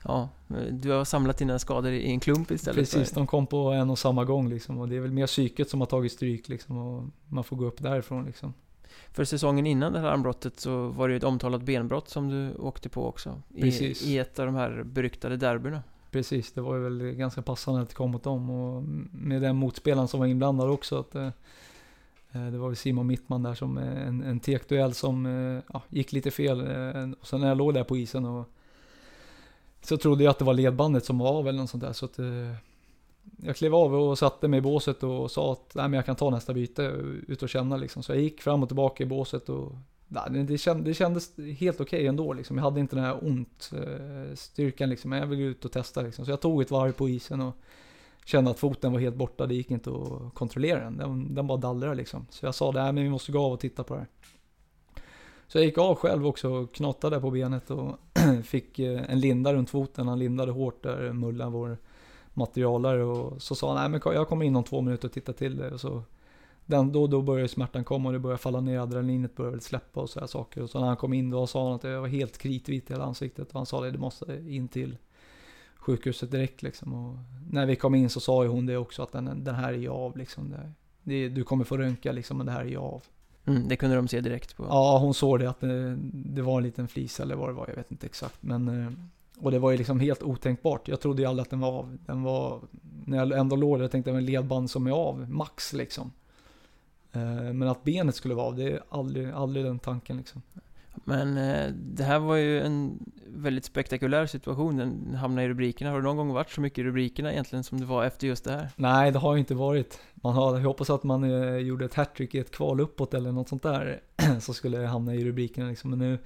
[0.04, 0.28] Ja,
[0.70, 3.14] du har samlat dina skador i en klump istället Precis, för...
[3.14, 5.80] de kom på en och samma gång liksom och det är väl mer psyket som
[5.80, 8.54] har tagit stryk liksom och man får gå upp därifrån liksom.
[9.12, 12.54] För säsongen innan det här armbrottet så var det ju ett omtalat benbrott som du
[12.54, 13.42] åkte på också.
[13.60, 14.02] Precis.
[14.02, 15.82] I, i ett av de här beryktade derbyna.
[16.10, 19.56] Precis, det var ju väl ganska passande att det kom mot dem och med den
[19.56, 21.00] motspelaren som var inblandad också.
[21.00, 21.26] Att, eh,
[22.32, 25.82] eh det var väl Simon Mittman där som eh, en, en tekduell som eh, ja,
[25.88, 26.60] gick lite fel.
[26.60, 28.48] Eh, och sen när jag låg där på isen och
[29.86, 31.92] så trodde jag att det var ledbandet som var av eller något sånt där.
[31.92, 32.54] Så att, eh,
[33.36, 36.16] jag klev av och satte mig i båset och sa att Nej, men jag kan
[36.16, 36.82] ta nästa byte
[37.26, 38.02] ut och känna liksom.
[38.02, 39.72] Så jag gick fram och tillbaka i båset och
[40.08, 42.56] nej, det, kändes, det kändes helt okej okay ändå liksom.
[42.56, 45.10] Jag hade inte den här ont eh, styrkan liksom.
[45.10, 46.24] Men jag ville ut och testa liksom.
[46.24, 47.54] Så jag tog ett varv på isen och
[48.24, 49.46] kände att foten var helt borta.
[49.46, 50.96] Det gick inte att kontrollera den.
[50.96, 52.26] Den, den bara dallrade liksom.
[52.30, 54.08] Så jag sa det, men vi måste gå av och titta på det här.
[55.54, 57.98] Så jag gick av själv också och knottade på benet och
[58.44, 60.08] fick eh, en linda runt foten.
[60.08, 61.78] Han lindade hårt där, Mullan, vår
[62.32, 63.04] materialare.
[63.04, 65.56] Och så sa han, nej men jag kommer in om två minuter och tittar till
[65.56, 65.70] det.
[65.70, 66.02] Och så,
[66.66, 70.10] den, då, då började smärtan komma och det började falla ner, adrenalinet började släppa och
[70.10, 70.62] sådana saker.
[70.62, 72.92] Och så när han kom in då sa han att jag var helt kritvit i
[72.92, 73.48] hela ansiktet.
[73.48, 74.96] Och han sa det, du måste in till
[75.76, 76.92] sjukhuset direkt liksom.
[76.92, 77.16] Och
[77.50, 79.78] när vi kom in så sa ju hon det också att den, den här är
[79.78, 80.50] jag av liksom.
[80.50, 83.02] Det, det, du kommer få röntga liksom, men det här är jag av.
[83.46, 84.64] Mm, det kunde de se direkt på?
[84.64, 87.68] Ja, hon såg det att det, det, var en liten flis eller vad det var,
[87.68, 88.42] jag vet inte exakt.
[88.42, 88.92] Men, eh,
[89.38, 90.88] och det var ju liksom helt otänkbart.
[90.88, 91.98] Jag trodde ju aldrig att den var av.
[92.06, 92.60] Den var,
[93.04, 96.12] när jag ändå låg där tänkte jag en ledband som är av, max liksom.
[97.12, 100.42] Eh, men att benet skulle vara av, det är aldrig, aldrig den tanken liksom.
[101.04, 105.90] Men eh, det här var ju en väldigt spektakulär situation, den hamnade i rubrikerna.
[105.90, 108.44] Har det någon gång varit så mycket i rubrikerna egentligen som det var efter just
[108.44, 108.68] det här?
[108.76, 110.00] Nej, det har ju inte varit.
[110.14, 113.32] Man har, jag hoppas att man eh, gjorde ett hattrick i ett kval uppåt eller
[113.32, 114.00] något sånt där,
[114.40, 115.90] så skulle hamna i rubrikerna liksom.
[115.90, 116.18] Men nu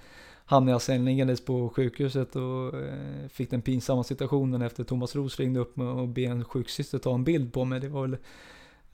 [0.44, 5.40] hamnade jag sen liggandes på sjukhuset och eh, fick den pinsamma situationen efter Thomas Roos
[5.40, 7.80] ringde upp mig och be en sjuksyster ta en bild på mig.
[7.80, 8.16] Det var väl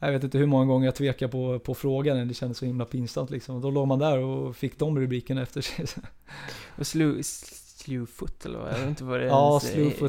[0.04, 2.84] jag vet inte hur många gånger jag tvekade på, på frågan, det kändes så himla
[2.84, 3.60] pinsamt liksom.
[3.60, 5.86] Då låg man där och fick de rubrikerna efter sig.
[6.78, 8.72] Och slew, slewfoot eller vad?
[8.72, 9.28] Jag vet inte vad det är.
[9.28, 9.60] ja.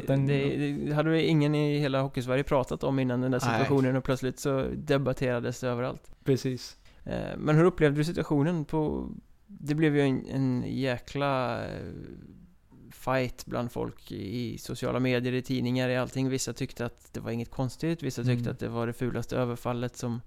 [0.06, 0.26] Den...
[0.26, 3.98] Det, det hade väl ingen i hela Hockeysverige pratat om innan den där situationen Nej.
[3.98, 6.10] och plötsligt så debatterades det överallt.
[6.24, 6.76] Precis.
[7.04, 9.10] Eh, men hur upplevde du situationen på...
[9.46, 11.70] Det blev ju en, en jäkla eh,
[13.06, 16.28] fight bland folk i sociala medier, i tidningar, i allting.
[16.28, 18.52] Vissa tyckte att det var inget konstigt, vissa tyckte mm.
[18.52, 20.20] att det var det fulaste överfallet som,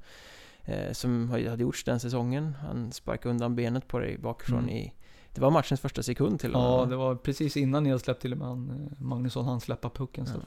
[0.66, 2.56] eh, som hade gjorts den säsongen.
[2.62, 4.76] Han sparkade undan benet på dig bakifrån mm.
[4.76, 4.94] i
[5.34, 6.70] det var matchens första sekund till och med.
[6.70, 9.90] Ja, det var precis innan jag släppte till och med han, eh, Magnusson han släppa
[9.90, 10.26] pucken.
[10.28, 10.42] Ja.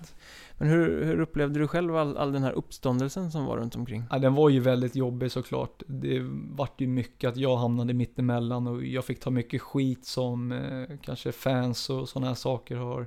[0.58, 4.04] Men hur, hur upplevde du själv all, all den här uppståndelsen som var runt omkring?
[4.10, 5.82] Ja, den var ju väldigt jobbig såklart.
[5.86, 10.52] Det vart ju mycket att jag hamnade mittemellan och jag fick ta mycket skit som
[10.52, 13.06] eh, kanske fans och sådana här saker har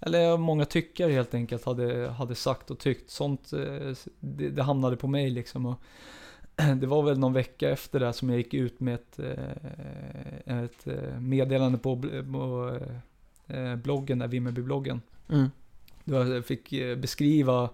[0.00, 3.10] eller många tyckare helt enkelt hade, hade sagt och tyckt.
[3.10, 5.66] Sånt, eh, det, det hamnade på mig liksom.
[5.66, 5.80] Och,
[6.76, 10.86] det var väl någon vecka efter det som jag gick ut med ett, eh, ett
[10.86, 12.78] eh, meddelande på, på
[13.46, 15.00] eh, bloggen, där Vimmerby-bloggen.
[15.28, 15.50] Mm.
[16.04, 17.70] Då jag fick beskriva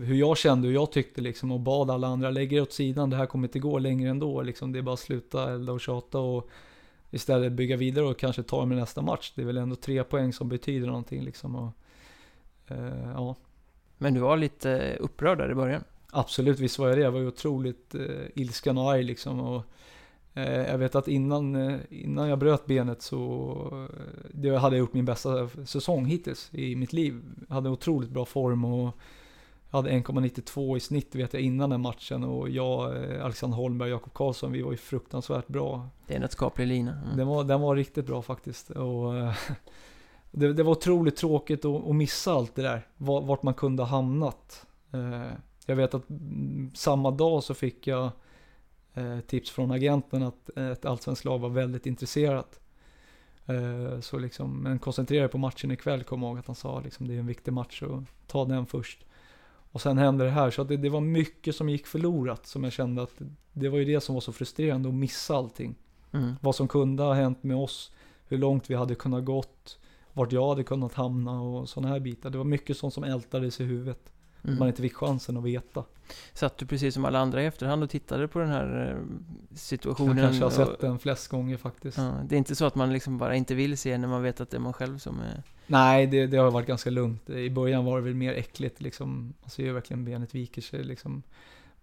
[0.00, 3.10] hur jag kände, hur jag tyckte liksom och bad alla andra lägga det åt sidan,
[3.10, 4.72] det här kommer inte gå längre ändå liksom.
[4.72, 6.50] Det är bara att sluta elda och tjata och
[7.10, 9.32] istället bygga vidare och kanske ta med nästa match.
[9.34, 11.56] Det är väl ändå tre poäng som betyder någonting liksom.
[11.56, 11.72] Och,
[13.14, 13.36] ja.
[13.98, 15.84] Men du var lite upprörd där i början?
[16.12, 17.02] Absolut, visst var jag det.
[17.02, 19.40] Jag var ju otroligt eh, ilsken och arg liksom.
[19.40, 19.62] Och,
[20.34, 23.96] eh, jag vet att innan, eh, innan jag bröt benet så eh,
[24.30, 27.22] det hade jag gjort min bästa säsong hittills i mitt liv.
[27.48, 28.96] Jag hade otroligt bra form och
[29.70, 33.92] jag hade 1,92 i snitt vet jag innan den matchen och jag, eh, Alexander Holmberg
[33.92, 35.88] och Jakob Karlsson, vi var ju fruktansvärt bra.
[36.06, 36.92] Det är en skaplig lina.
[36.92, 37.16] Mm.
[37.16, 38.70] Den, var, den var riktigt bra faktiskt.
[38.70, 39.12] Och,
[40.30, 43.88] det, det, var otroligt tråkigt att, att missa allt det där, vart man kunde ha
[43.88, 44.66] hamnat.
[45.66, 46.04] Jag vet att
[46.74, 48.10] samma dag så fick jag
[48.94, 52.60] eh, tips från agenten att ett allsvenskt lag var väldigt intresserat.
[53.46, 57.14] Eh, så liksom, men koncentrera på matchen ikväll, kom ihåg att han sa liksom det
[57.14, 59.04] är en viktig match och ta den först.
[59.72, 62.72] Och sen hände det här, så det, det, var mycket som gick förlorat som jag
[62.72, 63.14] kände att
[63.52, 65.74] det var ju det som var så frustrerande att missa allting.
[66.12, 66.34] Mm.
[66.40, 67.92] Vad som kunde ha hänt med oss,
[68.26, 69.78] hur långt vi hade kunnat gått,
[70.12, 72.30] vart jag hade kunnat hamna och sådana här bitar.
[72.30, 74.12] Det var mycket sånt som ältades i huvudet.
[74.44, 74.58] Mm.
[74.58, 75.84] Man inte fick chansen att veta.
[76.32, 80.16] Satt du precis som alla andra i efterhand och tittade på den här eh, situationen?
[80.16, 81.98] Jag kanske har sett den flest gånger faktiskt.
[81.98, 84.40] Ja, det är inte så att man liksom bara inte vill se när man vet
[84.40, 85.42] att det är man själv som är...
[85.66, 87.30] Nej, det, det har varit ganska lugnt.
[87.30, 89.34] I början var det väl mer äckligt liksom.
[89.40, 91.22] Man ser ju verkligen benet viker sig liksom.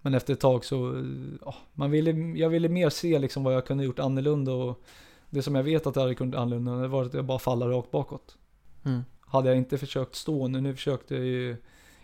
[0.02, 1.06] Men efter ett tag så,
[1.46, 4.84] ja, man ville, jag ville mer se liksom vad jag kunde gjort annorlunda och
[5.30, 7.92] det som jag vet att jag hade kunnat annorlunda var att jag bara falla rakt
[7.92, 8.38] bakåt.
[8.86, 9.02] Mm.
[9.22, 11.56] Hade jag inte försökt stå, nu, nu försökte jag ju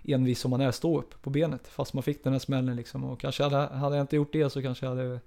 [0.03, 3.03] envis som man är stå upp på benet fast man fick den här smällen liksom
[3.03, 5.19] och kanske hade, hade jag inte gjort det så kanske jag hade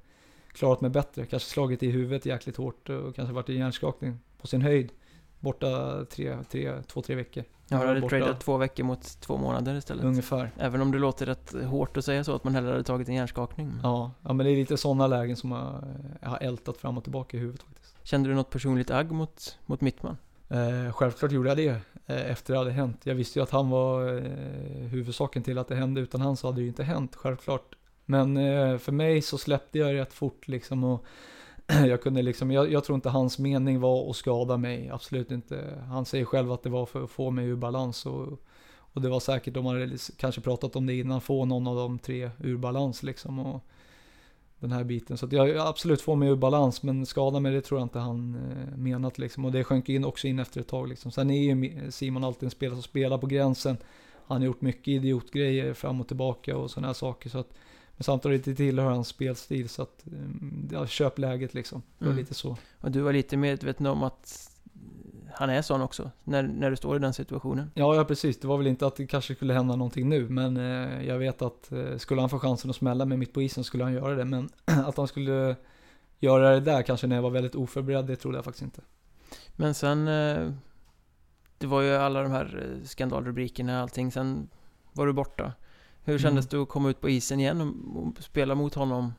[0.53, 1.27] klarat mig bättre.
[1.27, 4.93] Kanske slagit i huvudet jäkligt hårt och kanske varit i hjärnskakning på sin höjd.
[5.41, 7.45] Borta tre, tre, två, tre veckor.
[7.69, 8.19] Ja, du hade borta.
[8.19, 10.05] tradat två veckor mot två månader istället.
[10.05, 10.51] Ungefär.
[10.59, 13.15] Även om det låter rätt hårt att säga så, att man hellre hade tagit en
[13.15, 13.73] hjärnskakning.
[13.83, 15.85] Ja, ja men det är lite sådana lägen som jag,
[16.21, 17.97] jag har ältat fram och tillbaka i huvudet faktiskt.
[18.03, 20.17] Kände du något personligt agg mot, mot Mittman?
[20.49, 23.01] Eh, självklart gjorde jag det Eh, efter det hade hänt.
[23.05, 26.01] Jag visste ju att han var eh, huvudsaken till att det hände.
[26.01, 27.75] Utan han så hade det ju inte hänt, självklart.
[28.05, 31.05] Men eh, för mig så släppte jag rätt fort liksom och
[31.67, 35.85] jag kunde liksom, jag, jag, tror inte hans mening var att skada mig, absolut inte.
[35.89, 38.41] Han säger själv att det var för att få mig ur balans och,
[38.79, 41.99] och det var säkert, de hade kanske pratat om det innan, få någon av de
[41.99, 43.39] tre ur balans liksom.
[43.39, 43.65] Och,
[44.61, 45.19] den här biten.
[45.19, 47.99] Så att jag absolut får mig ur balans, men skada mig det tror jag inte
[47.99, 49.45] han eh, menat liksom.
[49.45, 51.11] Och det sjönk in också in efter ett tag liksom.
[51.11, 53.77] Sen är ju Simon alltid en spelare som spelar på gränsen.
[54.27, 57.31] Han har gjort mycket idiotgrejer fram och tillbaka och sådana här saker.
[57.31, 57.53] Så att,
[57.97, 61.83] men samtidigt tillhör hans spelstil så att, mm, ja, köp läget liksom.
[61.99, 62.21] Det var mm.
[62.21, 62.57] lite så.
[62.81, 64.51] Och du var lite medveten om att
[65.39, 67.71] han är sån också, när, när du står i den situationen.
[67.75, 68.41] Ja, ja precis.
[68.41, 71.43] Det var väl inte att det kanske skulle hända någonting nu, men eh, jag vet
[71.43, 74.15] att eh, skulle han få chansen att smälla med mitt på isen skulle han göra
[74.15, 74.25] det.
[74.25, 75.57] Men att han skulle
[76.19, 78.81] göra det där kanske när jag var väldigt oförberedd, det trodde jag faktiskt inte.
[79.53, 80.53] Men sen, eh,
[81.59, 84.49] det var ju alla de här eh, skandalrubrikerna och allting, sen
[84.93, 85.53] var du borta.
[86.05, 86.59] Hur kändes mm.
[86.59, 89.13] det att komma ut på isen igen och, och spela mot honom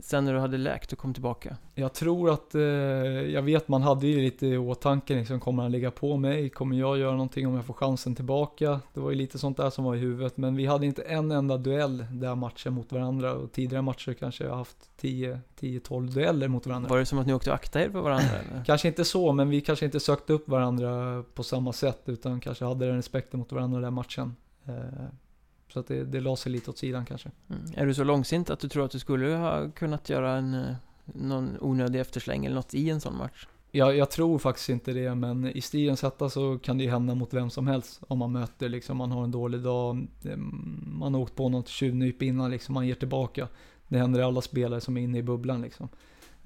[0.00, 1.56] sen när du hade läkt och kom tillbaka?
[1.74, 5.72] Jag tror att, eh, jag vet man hade ju lite i åtanke liksom, kommer han
[5.72, 6.50] ligga på mig?
[6.50, 8.80] Kommer jag göra någonting om jag får chansen tillbaka?
[8.94, 11.32] Det var ju lite sånt där som var i huvudet, men vi hade inte en
[11.32, 16.66] enda duell där matchen mot varandra och tidigare matcher kanske jag haft 10-12 dueller mot
[16.66, 16.88] varandra.
[16.88, 18.28] Var det som att ni åkte och aktade er för varandra?
[18.50, 18.64] Eller?
[18.64, 22.64] kanske inte så, men vi kanske inte sökte upp varandra på samma sätt, utan kanske
[22.64, 24.36] hade den respekten mot varandra den matchen.
[25.68, 27.30] Eh, så att det, det la sig lite åt sidan kanske.
[27.50, 27.62] Mm.
[27.76, 30.74] Är du så långsint att du tror att du skulle ha kunnat göra en, eh,
[31.04, 33.46] någon onödig eftersläng eller något i en sån match?
[33.70, 37.14] Jag, jag tror faktiskt inte det, men i stilens hetta så kan det ju hända
[37.14, 38.00] mot vem som helst.
[38.08, 40.08] Om man möter liksom, man har en dålig dag,
[40.86, 43.48] man har åkt på något tjuvnyp innan liksom, man ger tillbaka.
[43.88, 45.88] Det händer i alla spelare som är inne i bubblan liksom.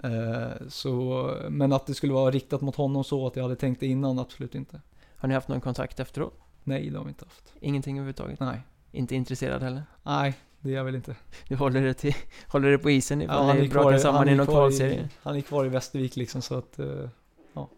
[0.03, 3.81] Eh, så, men att det skulle vara riktat mot honom så att jag hade tänkt
[3.81, 4.81] det innan, absolut inte.
[5.17, 6.41] Har ni haft någon kontakt efteråt?
[6.65, 7.53] Nej, det har vi inte haft.
[7.61, 8.41] Ingenting överhuvudtaget?
[8.41, 8.61] Nej.
[8.93, 9.83] Inte intresserad heller?
[10.03, 11.17] Nej, det är jag väl inte.
[11.49, 12.15] Du håller det, till,
[12.49, 15.09] håller det på isen ifall ja, ni brakar samman i någon kvalserie?
[15.23, 17.09] Han är kvar i Västervik liksom så att, uh,
[17.53, 17.69] ja.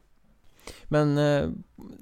[0.84, 1.50] Men uh,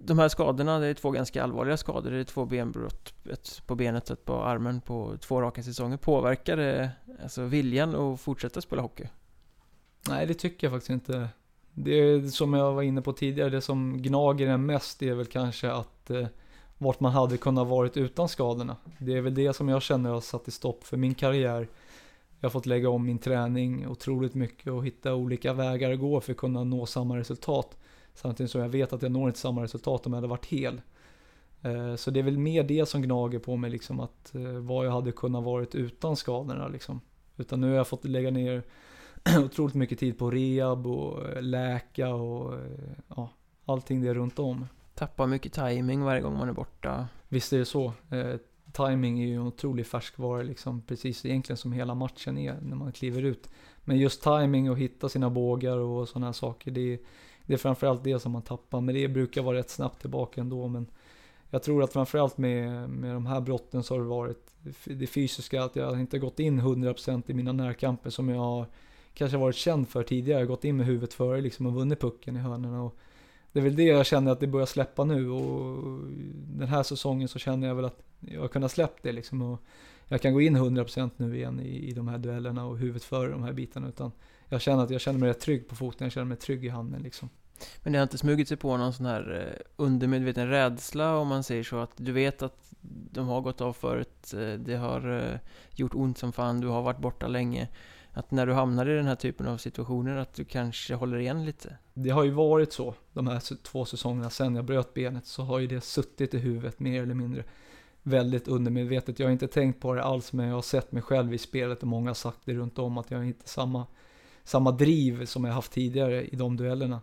[0.05, 2.11] de här skadorna, det är två ganska allvarliga skador.
[2.11, 5.97] Det är två benbrott, ett på benet, ett på armen på två raka säsonger.
[5.97, 6.91] Påverkar det
[7.23, 9.05] alltså viljan att fortsätta spela hockey?
[10.09, 11.29] Nej, det tycker jag faktiskt inte.
[11.75, 15.27] Det är som jag var inne på tidigare, det som gnager en mest är väl
[15.27, 16.27] kanske att uh,
[16.83, 18.77] vart man hade kunnat varit utan skadorna.
[18.99, 21.69] Det är väl det som jag känner har satt i stopp för min karriär.
[22.41, 26.21] Jag har fått lägga om min träning otroligt mycket och hitta olika vägar att gå
[26.21, 27.77] för att kunna nå samma resultat.
[28.15, 30.81] Samtidigt som jag vet att jag når inte samma resultat om jag hade varit hel.
[31.63, 34.87] Eh, så det är väl mer det som gnager på mig, liksom att eh, vad
[34.87, 36.69] jag hade kunnat varit utan skadorna.
[36.69, 37.01] Liksom.
[37.37, 38.63] Utan nu har jag fått lägga ner
[39.45, 42.55] otroligt mycket tid på rehab och eh, läka och
[43.09, 43.29] ja,
[43.65, 44.67] allting det runt om.
[44.95, 47.09] Tappar mycket timing varje gång man är borta.
[47.29, 47.93] Visst är det så.
[48.11, 48.37] Eh,
[48.73, 52.93] timing är ju en otrolig färskvara liksom, precis egentligen som hela matchen är när man
[52.93, 53.51] kliver ut.
[53.85, 56.99] Men just timing och hitta sina bågar och sådana här saker, det är,
[57.47, 58.81] det är framförallt det som man tappar.
[58.81, 60.69] Men det brukar vara rätt snabbt tillbaka ändå.
[60.69, 60.87] Men
[61.51, 64.51] jag tror att framförallt med, med de här brotten så har det varit
[64.85, 68.67] det fysiska, att jag inte gått in 100% i mina närkamper som jag har
[69.15, 70.41] kanske varit känd för tidigare.
[70.41, 72.83] Jag har gått in med huvudet före liksom och vunnit pucken i hörnorna.
[72.83, 72.97] Och
[73.53, 76.01] det är väl det jag känner att det börjar släppa nu och
[76.47, 79.43] den här säsongen så känner jag väl att jag har kunnat släppa det liksom.
[79.43, 79.61] Och
[80.09, 83.31] jag kan gå in 100% nu igen i, i de här duellerna och huvudet före
[83.31, 83.89] de här bitarna.
[83.89, 84.13] Utan
[84.49, 86.69] jag känner att jag känner mig rätt trygg på foten, jag känner mig trygg i
[86.69, 87.29] handen liksom.
[87.83, 91.43] Men det har inte smugit sig på någon sån här eh, undermedveten rädsla om man
[91.43, 91.79] säger så?
[91.79, 92.73] Att du vet att
[93.13, 95.39] de har gått av förut, eh, det har eh,
[95.75, 97.69] gjort ont som fan, du har varit borta länge
[98.13, 101.45] att när du hamnar i den här typen av situationer att du kanske håller igen
[101.45, 101.77] lite?
[101.95, 105.59] Det har ju varit så de här två säsongerna sen jag bröt benet så har
[105.59, 107.45] ju det suttit i huvudet mer eller mindre
[108.03, 109.19] väldigt undermedvetet.
[109.19, 111.83] Jag har inte tänkt på det alls men jag har sett mig själv i spelet
[111.83, 113.87] och många har sagt det runt om att jag inte samma,
[114.45, 117.01] samma driv som jag haft tidigare i de duellerna.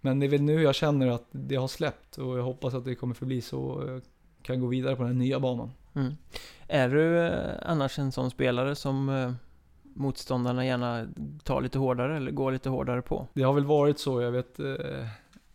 [0.00, 2.84] Men det är väl nu jag känner att det har släppt och jag hoppas att
[2.84, 4.00] det kommer förbli så.
[4.42, 5.70] kan gå vidare på den nya banan.
[5.94, 6.14] Mm.
[6.68, 9.32] Är du eh, annars en sån spelare som eh,
[9.98, 11.08] motståndarna gärna
[11.42, 13.26] tar lite hårdare eller går lite hårdare på?
[13.32, 14.66] Det har väl varit så, jag vet eh,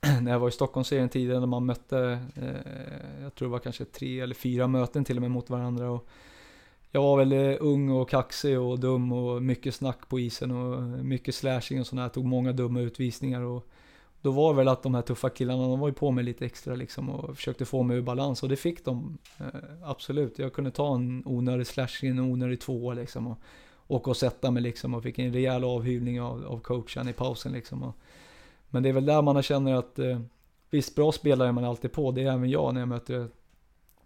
[0.21, 3.85] när jag var i Stockholmsserien tidigare när man mötte, eh, jag tror det var kanske
[3.85, 5.91] tre eller fyra möten till och med mot varandra.
[5.91, 6.07] Och
[6.91, 10.81] jag var väl eh, ung och kaxig och dum och mycket snack på isen och
[10.83, 12.09] mycket slashing och sådär.
[12.09, 13.67] Tog många dumma utvisningar och
[14.21, 16.75] då var väl att de här tuffa killarna, de var ju på mig lite extra
[16.75, 19.17] liksom och försökte få mig ur balans och det fick de.
[19.37, 19.45] Eh,
[19.83, 23.37] absolut, jag kunde ta en onödig slashing, en onödig tvåa liksom och
[23.87, 27.51] åka och sätta mig liksom och fick en rejäl avhyvling av, av coachen i pausen
[27.51, 27.83] liksom.
[27.83, 27.95] Och,
[28.69, 30.19] men det är väl där man känner att eh,
[30.69, 32.11] visst, bra spelare är man alltid på.
[32.11, 33.27] Det är även jag när jag möter,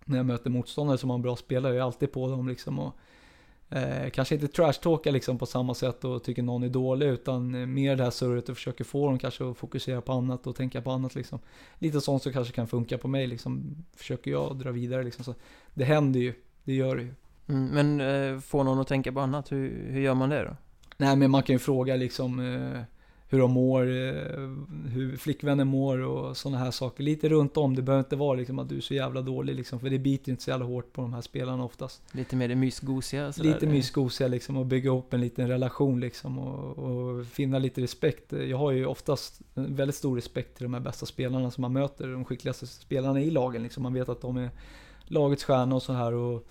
[0.06, 1.74] när jag möter motståndare som har en bra spelare.
[1.74, 2.80] Jag är alltid på dem liksom.
[2.80, 2.96] Och,
[3.70, 7.66] eh, kanske inte trashtalka liksom på samma sätt och tycker någon är dålig utan eh,
[7.66, 10.82] mer det här surret och försöker få dem kanske att fokusera på annat och tänka
[10.82, 11.40] på annat liksom.
[11.80, 13.76] Lite sånt som kanske kan funka på mig liksom.
[13.96, 15.24] Försöker jag dra vidare liksom.
[15.24, 15.34] Så
[15.74, 17.14] det händer ju, det gör det ju.
[17.48, 20.56] Mm, men eh, få någon att tänka på annat, hur, hur gör man det då?
[20.98, 22.82] Nej men man kan ju fråga liksom eh,
[23.30, 24.40] hur de mår, eh,
[24.88, 27.04] hur flickvännen mår och sådana här saker.
[27.04, 27.76] Lite runt om.
[27.76, 30.32] Det behöver inte vara liksom att du är så jävla dålig liksom, för det biter
[30.32, 32.02] inte så jävla hårt på de här spelarna oftast.
[32.12, 33.32] Lite mer det mysgosiga?
[33.32, 33.50] Sådär.
[33.50, 38.34] Lite mysgosiga liksom och bygga upp en liten relation liksom och, och, finna lite respekt.
[38.34, 42.08] Jag har ju oftast väldigt stor respekt till de här bästa spelarna som man möter,
[42.08, 43.84] de skickligaste spelarna i lagen liksom.
[43.84, 44.50] Man vet att de är
[45.04, 46.48] lagets stjärna och så här och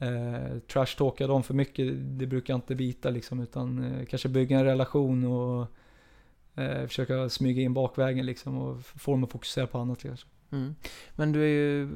[0.00, 1.86] eh, trashtalka dem för mycket,
[2.18, 5.66] det brukar inte bita liksom, utan eh, kanske bygga en relation och
[6.54, 10.26] eh, försöka smyga in bakvägen liksom och få dem att fokusera på annat kanske.
[10.52, 10.74] Mm.
[11.16, 11.88] Men du är ju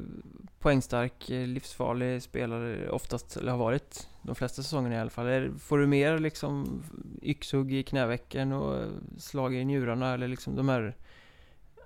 [0.59, 5.59] poängstark, eh, livsfarlig spelare oftast, eller har varit de flesta säsongerna i alla fall.
[5.59, 6.83] Får du mer liksom
[7.21, 10.95] yxhugg i knävecken och slag i njurarna eller liksom de här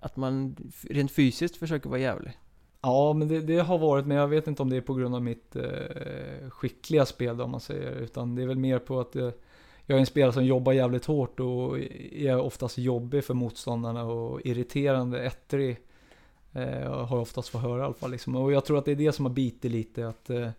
[0.01, 0.55] att man
[0.89, 2.37] rent fysiskt försöker vara jävlig?
[2.81, 5.15] Ja, men det, det, har varit, men jag vet inte om det är på grund
[5.15, 9.15] av mitt eh, skickliga spel om man säger, utan det är väl mer på att
[9.15, 9.29] eh,
[9.85, 11.79] jag är en spelare som jobbar jävligt hårt och
[12.11, 15.77] är oftast jobbig för motståndarna och irriterande, ettrig.
[16.53, 18.11] Eh, har jag oftast fått höra i alla fall.
[18.11, 18.35] Liksom.
[18.35, 20.49] Och jag tror att det är det som har bitit lite, att, eh,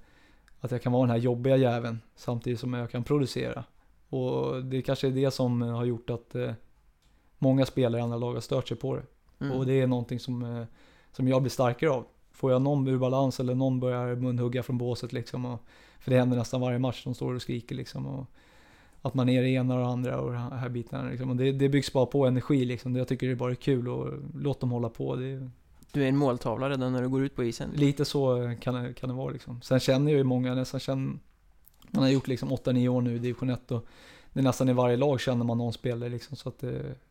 [0.61, 3.65] att jag kan vara den här jobbiga jäveln samtidigt som jag kan producera.
[4.09, 6.53] Och det kanske är det som har gjort att eh,
[7.39, 9.03] många spelare i andra lag har stört sig på det.
[9.45, 9.57] Mm.
[9.57, 10.67] Och det är någonting som, eh,
[11.13, 12.05] som jag blir starkare av.
[12.33, 15.45] Får jag någon ur balans eller någon börjar munhugga från båset liksom.
[15.45, 15.61] Och,
[16.01, 18.07] för det händer nästan varje match, de står och skriker liksom.
[18.07, 18.27] Och,
[19.03, 21.11] att man är det ena och det andra och de här bitarna.
[21.11, 21.31] Liksom.
[21.31, 22.97] Och det, det byggs bara på energi liksom.
[22.97, 25.17] Jag tycker det är bara kul och låt dem hålla på.
[25.17, 25.51] Det,
[25.93, 27.71] du är en måltavla redan när du går ut på isen?
[27.75, 29.61] Lite så kan det, kan det vara liksom.
[29.63, 31.19] Sen känner jag ju många, nästan känner,
[31.91, 33.87] man har gjort liksom 8-9 år nu i division 1 och
[34.33, 36.37] det är nästan i varje lag känner man någon spelare liksom.
[36.37, 36.71] Så att eh,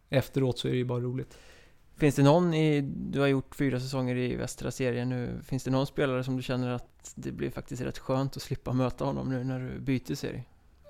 [0.10, 1.38] efteråt så är det ju bara roligt.
[2.00, 5.72] Finns det någon i, du har gjort fyra säsonger i västra serien nu, finns det
[5.72, 9.30] någon spelare som du känner att det blir faktiskt rätt skönt att slippa möta honom
[9.30, 10.44] nu när du byter serie?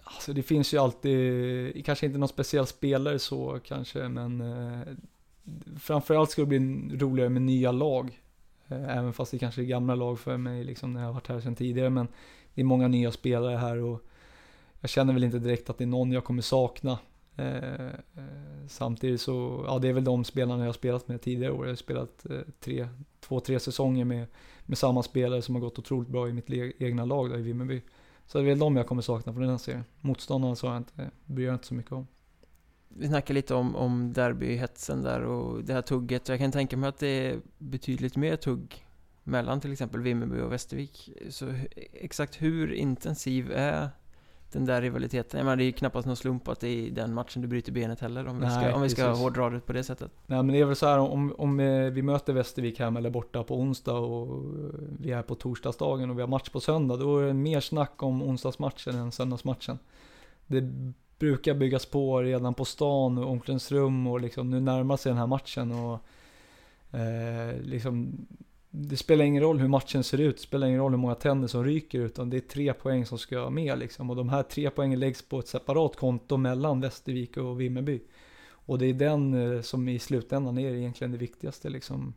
[0.03, 4.81] Alltså det finns ju alltid, kanske inte någon speciell spelare så kanske, men eh,
[5.79, 6.59] framförallt ska det bli
[6.97, 8.21] roligare med nya lag.
[8.67, 11.27] Eh, även fast det kanske är gamla lag för mig liksom när jag har varit
[11.27, 12.07] här sedan tidigare, men
[12.53, 14.05] det är många nya spelare här och
[14.79, 16.99] jag känner väl inte direkt att det är någon jag kommer sakna.
[17.39, 21.53] Eh, eh, samtidigt så, ja det är väl de spelarna jag har spelat med tidigare
[21.53, 21.65] år.
[21.65, 22.87] Jag har spelat eh, tre,
[23.19, 24.25] två, tre säsonger med,
[24.65, 27.81] med samma spelare som har gått otroligt bra i mitt egna lag där i Vimmerby.
[28.25, 29.83] Så det är väl de jag kommer sakna från den här serien.
[30.01, 32.07] Motståndarna så jag inte, eh, bryr jag inte så mycket om.
[32.87, 36.29] Vi snackade lite om, om derbyhetsen där och det här tugget.
[36.29, 38.85] Jag kan tänka mig att det är betydligt mer tugg
[39.23, 41.09] mellan till exempel Vimmerby och Västervik.
[41.29, 41.53] Så
[41.93, 43.89] exakt hur intensiv är
[44.51, 45.37] den där rivaliteten.
[45.37, 47.71] Jag menar, det är ju knappast någon slump att det är den matchen du bryter
[47.71, 50.11] benet heller om Nej, vi ska, om vi ska hårdra det på det sättet.
[50.25, 53.09] Nej men det är väl så här om, om eh, vi möter Västervik hemma eller
[53.09, 54.43] borta på onsdag och
[54.99, 56.97] vi är på torsdagsdagen och vi har match på söndag.
[56.97, 59.79] Då är det mer snack om onsdagsmatchen än söndagsmatchen.
[60.47, 60.61] Det
[61.19, 65.27] brukar byggas på redan på stan och omklädningsrum och liksom nu närmar sig den här
[65.27, 65.99] matchen och
[66.99, 68.17] eh, liksom
[68.71, 71.47] det spelar ingen roll hur matchen ser ut, det spelar ingen roll hur många tänder
[71.47, 74.09] som ryker, utan det är tre poäng som ska med liksom.
[74.09, 78.01] Och de här tre poängen läggs på ett separat konto mellan Västervik och Vimmerby.
[78.49, 82.13] Och det är den eh, som i slutändan är egentligen det viktigaste liksom.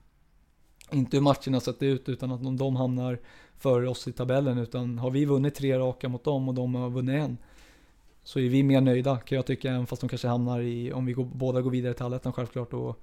[0.90, 3.18] Inte hur matcherna sett ut, utan att de hamnar
[3.59, 6.90] före oss i tabellen, utan har vi vunnit tre raka mot dem och de har
[6.90, 7.38] vunnit en,
[8.22, 11.07] så är vi mer nöjda kan jag tycka, även fast de kanske hamnar i, om
[11.07, 13.03] vi går, båda går vidare till allettan självklart, och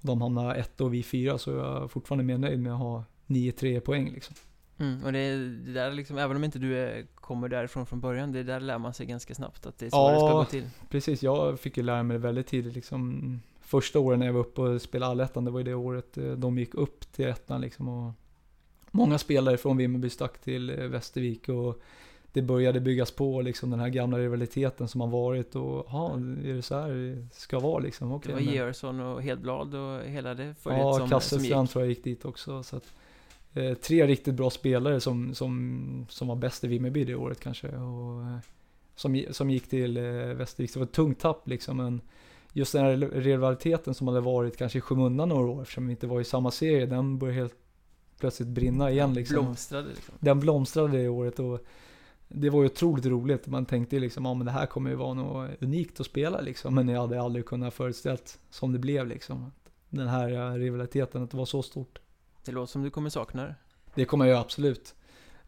[0.00, 3.04] de hamnar ett och vi fyra så är jag fortfarande mer nöjd med att ha
[3.26, 4.36] 9-3 poäng liksom.
[4.78, 8.00] Mm, och det, är, det där liksom, även om inte du är, kommer därifrån från
[8.00, 10.32] början, det där lär man sig ganska snabbt att det är så ja, det ska
[10.32, 10.70] gå till.
[10.88, 11.22] precis.
[11.22, 13.40] Jag fick ju lära mig det väldigt tidigt liksom.
[13.60, 16.32] Första åren när jag var uppe och spelade allettan, det var ju det året eh,
[16.32, 18.12] de gick upp till ettan liksom och,
[18.90, 21.82] många spelare från Vimmerby stack till eh, Västervik och
[22.32, 26.14] det började byggas på liksom den här gamla rivaliteten som har varit och ja,
[26.44, 26.88] är det så här
[27.30, 28.12] det ska vara liksom?
[28.12, 31.88] Okay, det var Georgsson och Hedblad och hela det följet ja, som, Kasselstrand tror jag
[31.88, 32.62] gick dit också.
[32.62, 32.94] Så att,
[33.54, 37.68] eh, tre riktigt bra spelare som, som, som var bäst i Vimmerby det året kanske.
[37.68, 38.38] Och, eh,
[38.96, 40.72] som, som gick till eh, Västervik.
[40.72, 41.76] Det var ett tungt tapp liksom.
[41.76, 42.00] Men
[42.52, 46.06] just den här rivaliteten som hade varit kanske i skymundan några år eftersom vi inte
[46.06, 46.86] var i samma serie.
[46.86, 47.56] Den började helt
[48.20, 49.44] plötsligt brinna igen liksom.
[49.44, 50.14] Blomstrade liksom.
[50.20, 51.38] Den blomstrade det året.
[51.38, 51.60] Och,
[52.28, 53.46] det var ju otroligt roligt.
[53.46, 56.40] Man tänkte ju liksom, ja men det här kommer ju vara något unikt att spela
[56.40, 56.74] liksom.
[56.74, 59.52] Men jag hade aldrig kunnat föreställt som det blev liksom.
[59.88, 61.98] Den här eh, rivaliteten, att det var så stort.
[62.44, 63.54] Det låter som du kommer sakna det.
[63.94, 64.94] Det kommer jag absolut.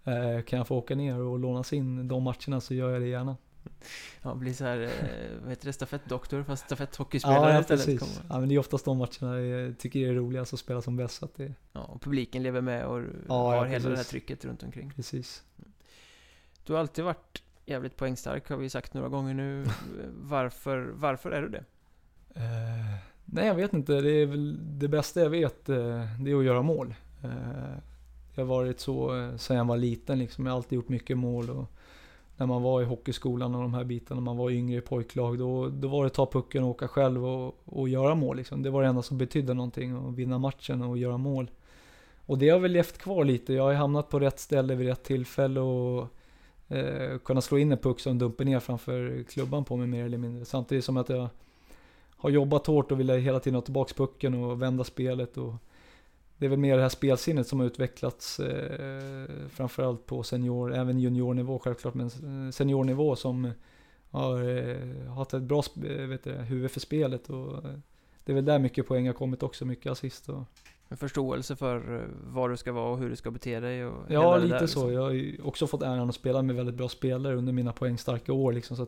[0.05, 3.09] Eh, kan jag få åka ner och lånas in de matcherna så gör jag det
[3.09, 3.37] gärna.
[4.23, 7.85] Ja, bli så här, eh, vad heter det, stafettdoktor fast stafetthockeyspelare ja, istället.
[7.85, 8.21] Precis.
[8.29, 11.15] Ja, men det är oftast de matcherna jag tycker är roligast att spela som bäst.
[11.15, 11.55] Så att det...
[11.73, 14.93] Ja, och publiken lever med och ja, har ja, hela det här trycket runt omkring.
[14.97, 15.43] Precis.
[16.71, 19.67] Du har alltid varit jävligt poängstark har vi sagt några gånger nu.
[20.23, 21.65] Varför, varför är du det?
[22.37, 24.01] Uh, nej, jag vet inte.
[24.01, 26.95] Det är väl det bästa jag vet, uh, det är att göra mål.
[27.25, 27.31] Uh,
[28.35, 30.47] jag har varit så uh, sedan jag var liten liksom.
[30.47, 31.51] Jag har alltid gjort mycket mål.
[31.51, 31.67] Och
[32.37, 35.39] när man var i hockeyskolan och de här bitarna, när man var yngre i pojklag,
[35.39, 38.37] då, då var det att ta pucken och åka själv och, och göra mål.
[38.37, 38.63] Liksom.
[38.63, 41.51] Det var det enda som betydde någonting, att vinna matchen och göra mål.
[42.27, 43.53] Och det har väl levt kvar lite.
[43.53, 46.09] Jag har hamnat på rätt ställe vid rätt tillfälle och
[46.71, 50.19] eh, kunna slå in en puck som dumper ner framför klubban på mig mer eller
[50.19, 50.45] mindre.
[50.45, 51.29] Samtidigt som att jag
[52.17, 55.37] har jobbat hårt och vill hela tiden ha tillbaka pucken och vända spelet.
[55.37, 55.55] Och
[56.37, 61.01] det är väl mer det här spelsinnet som har utvecklats eh, framförallt på senior, även
[61.01, 63.53] juniornivå självklart, men seniornivå som
[64.11, 67.31] har eh, haft ett bra eh, vet du, huvud för spelet.
[67.31, 67.79] Och, eh,
[68.25, 70.29] det är väl där mycket poäng har kommit också, mycket assist.
[70.29, 70.45] Och,
[70.93, 73.95] en förståelse för eh, var du ska vara och hur du ska bete dig och
[74.09, 74.83] Ja, lite där, liksom.
[74.83, 74.93] så.
[74.93, 78.53] Jag har också fått äran att spela med väldigt bra spelare under mina poängstarka år
[78.53, 78.77] liksom.
[78.77, 78.87] Så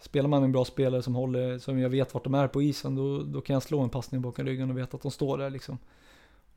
[0.00, 2.62] spelar man med en bra spelare som håller, som jag vet vart de är på
[2.62, 5.38] isen, då, då kan jag slå en passning bakom ryggen och veta att de står
[5.38, 5.78] där liksom.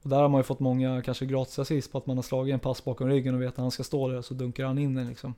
[0.01, 2.53] Och där har man ju fått många, kanske gratis assist på att man har slagit
[2.53, 4.95] en pass bakom ryggen och vet att han ska stå där, så dunkar han in
[4.95, 5.33] den liksom.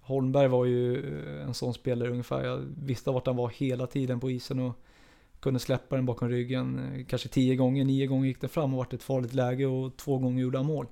[0.00, 2.44] Holmberg var ju eh, en sån spelare ungefär.
[2.44, 4.78] Jag visste vart han var hela tiden på isen och
[5.42, 6.94] kunde släppa den bakom ryggen.
[6.94, 9.96] Eh, kanske tio gånger, nio gånger gick den fram och vart ett farligt läge och
[9.96, 10.86] två gånger gjorde han mål.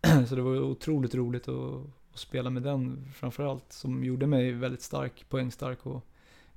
[0.28, 1.72] Så det var otroligt roligt att,
[2.12, 3.72] att spela med den framförallt.
[3.72, 5.86] Som gjorde mig väldigt stark, poängstark.
[5.86, 6.04] Och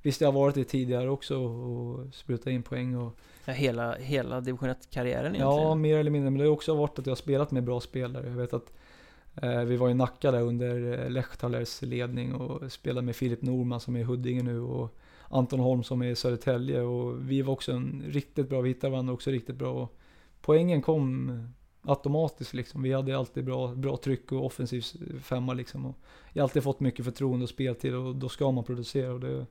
[0.02, 2.96] visst, jag har varit det tidigare också och sprutat in poäng.
[2.96, 5.48] Och, ja, hela, hela division 1-karriären egentligen?
[5.48, 6.30] Ja, mer eller mindre.
[6.30, 8.28] Men det har också varit att jag har spelat med bra spelare.
[8.28, 8.72] Jag vet att
[9.42, 13.80] eh, vi var i Nacka där under eh, Lechtalers ledning och spelade med Filip Norman
[13.80, 14.60] som är i Huddinge nu.
[14.60, 14.96] Och
[15.32, 18.90] Anton Holm som är i Södertälje och vi var också en riktigt bra, vi hittade
[18.90, 19.82] varandra också riktigt bra.
[19.82, 19.98] Och
[20.40, 21.32] poängen kom
[21.82, 22.82] automatiskt liksom.
[22.82, 24.84] Vi hade alltid bra, bra tryck och offensiv
[25.22, 25.86] femma liksom.
[25.86, 25.96] Och
[26.32, 29.46] jag har alltid fått mycket förtroende och speltid och då ska man producera och det,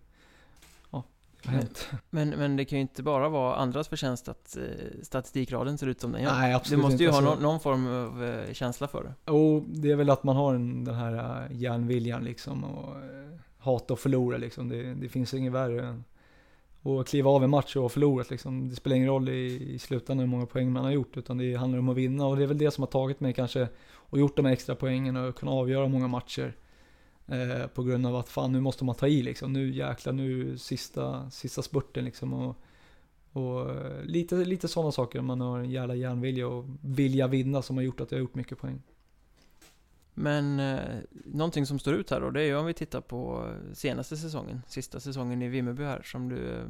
[0.92, 1.04] ja,
[1.44, 1.90] det har hänt.
[2.10, 4.64] Men, men det kan ju inte bara vara andras förtjänst att eh,
[5.04, 6.32] statistikraden ser ut som den gör.
[6.32, 7.22] Nej, absolut Du måste ju inte.
[7.22, 9.14] ha någon, någon form av eh, känsla för det.
[9.28, 12.64] Jo, det är väl att man har en, den här eh, järnviljan liksom.
[12.64, 12.96] Och,
[13.62, 14.70] hata att förlora liksom.
[14.70, 16.04] Det, det finns inget värre än
[16.84, 18.70] att kliva av en match och ha förlorat liksom.
[18.70, 21.56] Det spelar ingen roll i, i slutändan hur många poäng man har gjort, utan det
[21.56, 22.28] handlar om att vinna.
[22.28, 24.76] Och det är väl det som har tagit mig kanske, och gjort de här extra
[24.76, 26.56] poängen och kunna avgöra många matcher.
[27.28, 29.54] Eh, på grund av att fan, nu måste man ta i liksom.
[29.54, 32.34] Nu jäklar, nu sista, sista spurten liksom.
[32.34, 32.56] Och,
[33.32, 37.78] och eh, lite, lite sådana saker, man har en jävla järnvilja och vilja vinna som
[37.78, 38.82] har gjort att jag har gjort mycket poäng.
[40.14, 43.54] Men eh, någonting som står ut här då, det är ju om vi tittar på
[43.74, 46.66] senaste säsongen, sista säsongen i Vimmerby här, som du eh,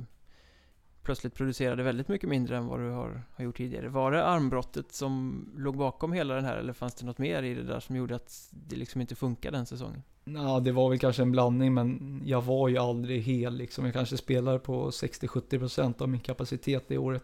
[1.04, 3.90] plötsligt producerade väldigt mycket mindre än vad du har, har gjort tidigare.
[3.90, 7.54] Var det armbrottet som låg bakom hela den här, eller fanns det något mer i
[7.54, 10.04] det där som gjorde att det liksom inte funkade den säsongen?
[10.24, 13.86] Ja, det var väl kanske en blandning, men jag var ju aldrig hel liksom.
[13.86, 17.24] Jag kanske spelade på 60-70% av min kapacitet det året.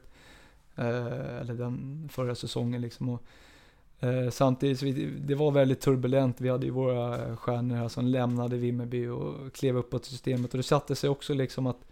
[0.76, 3.10] Eh, eller den förra säsongen liksom.
[3.10, 3.24] Och,
[4.00, 6.42] Eh, samtidigt, så vi, det var väldigt turbulent.
[6.42, 10.54] Vi hade ju våra stjärnor här som lämnade Vimmerby och klev uppåt i systemet.
[10.54, 11.88] Och det satte sig också liksom att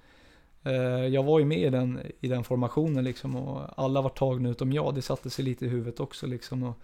[0.63, 4.49] eh, jag var ju med i den, i den formationen liksom och alla var tagna
[4.49, 4.95] utom jag.
[4.95, 6.63] Det satte sig lite i huvudet också liksom.
[6.63, 6.75] Och,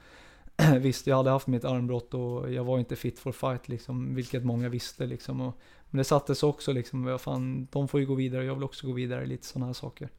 [0.80, 4.46] visst, jag hade haft mitt armbrott och jag var inte fit for fight liksom, vilket
[4.46, 5.42] många visste liksom.
[5.42, 5.54] Och,
[5.90, 8.88] men det satte sig också liksom, fan, de får ju gå vidare, jag vill också
[8.88, 10.10] gå vidare, lite sådana här saker.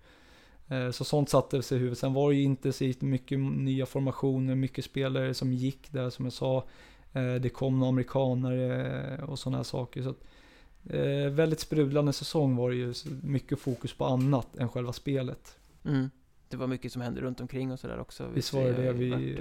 [0.69, 1.99] Eh, så sånt satte sig i huvudet.
[1.99, 6.33] Sen var det ju intensivt, mycket nya formationer, mycket spelare som gick där som jag
[6.33, 6.65] sa.
[7.13, 10.03] Eh, det kom några amerikanare och sådana här saker.
[10.03, 10.25] Så att,
[10.91, 12.95] eh, väldigt sprudlande säsong var det ju.
[13.23, 15.59] Mycket fokus på annat än själva spelet.
[15.85, 16.11] Mm.
[16.49, 18.29] Det var mycket som hände runt omkring och sådär också.
[18.35, 18.93] Visst var det det.
[18.93, 19.39] Vi,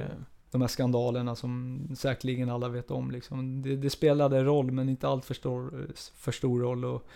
[0.52, 3.12] de här skandalerna som säkerligen alla vet om.
[3.12, 3.62] Liksom.
[3.62, 6.86] Det, det spelade roll, men inte allt för stor, för stor roll.
[6.86, 7.08] Och,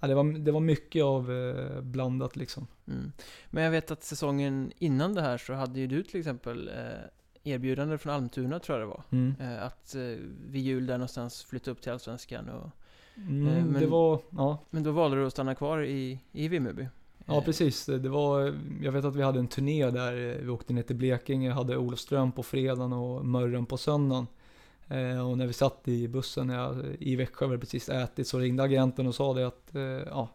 [0.00, 2.66] ja, det, var, det var mycket av eh, blandat liksom.
[2.88, 3.12] Mm.
[3.50, 7.52] Men jag vet att säsongen innan det här så hade ju du till exempel eh,
[7.52, 9.02] erbjudande från Almtuna tror jag det var.
[9.10, 9.34] Mm.
[9.40, 10.02] Eh, att eh,
[10.46, 12.48] vid jul där någonstans flytta upp till Allsvenskan.
[12.48, 12.70] Och,
[13.28, 14.58] Mm, Eh, men- det var, ja.
[14.70, 16.88] men då valde du att stanna kvar i, i Vimmerby.
[17.26, 20.72] Ja Eh, precis, det var, jag vet att vi hade en turné där, vi åkte
[20.72, 24.26] ner till Blekinge, hade Olofström på fredagen och Mörren på söndagen.
[24.88, 28.62] Eh, och när vi satt i bussen jag, i Växjö, vi precis ätit, så ringde
[28.62, 30.28] agenten och sa det att eh, ja,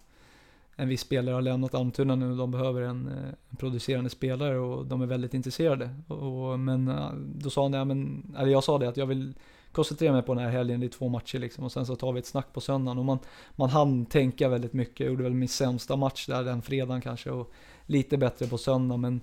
[0.76, 4.58] en viss spelare har lämnat Almtuna nu och de behöver en, eh, en producerande spelare
[4.60, 5.90] och de är väldigt intresserade.
[6.08, 6.92] Och, och- men
[7.36, 9.34] då sa han, det, men, eller jag sa det att jag vill
[9.72, 12.12] koncentrera mig på den här helgen, det är två matcher liksom och sen så tar
[12.12, 12.98] vi ett snack på söndagen.
[12.98, 13.20] Och man,
[13.56, 15.00] man hann tänka väldigt mycket.
[15.00, 17.52] Jag gjorde väl min sämsta match där den fredagen kanske och
[17.86, 19.22] lite bättre på söndagen men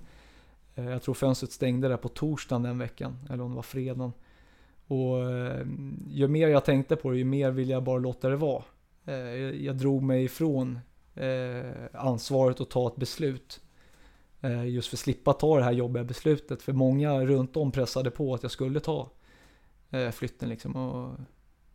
[0.75, 4.11] eh, jag tror fönstret stängde där på torsdagen den veckan, eller om det var fredagen.
[4.91, 5.65] Och eh,
[6.07, 8.63] ju mer jag tänkte på det, ju mer ville jag bara låta det vara.
[9.05, 10.79] Eh, jag, drog mig ifrån
[11.15, 13.61] eh, ansvaret att ta ett beslut.
[14.67, 16.61] Just för att slippa ta det här jobbiga beslutet.
[16.61, 19.09] För många runt om pressade på att jag skulle ta
[20.11, 20.75] flytten liksom.
[20.75, 21.19] Och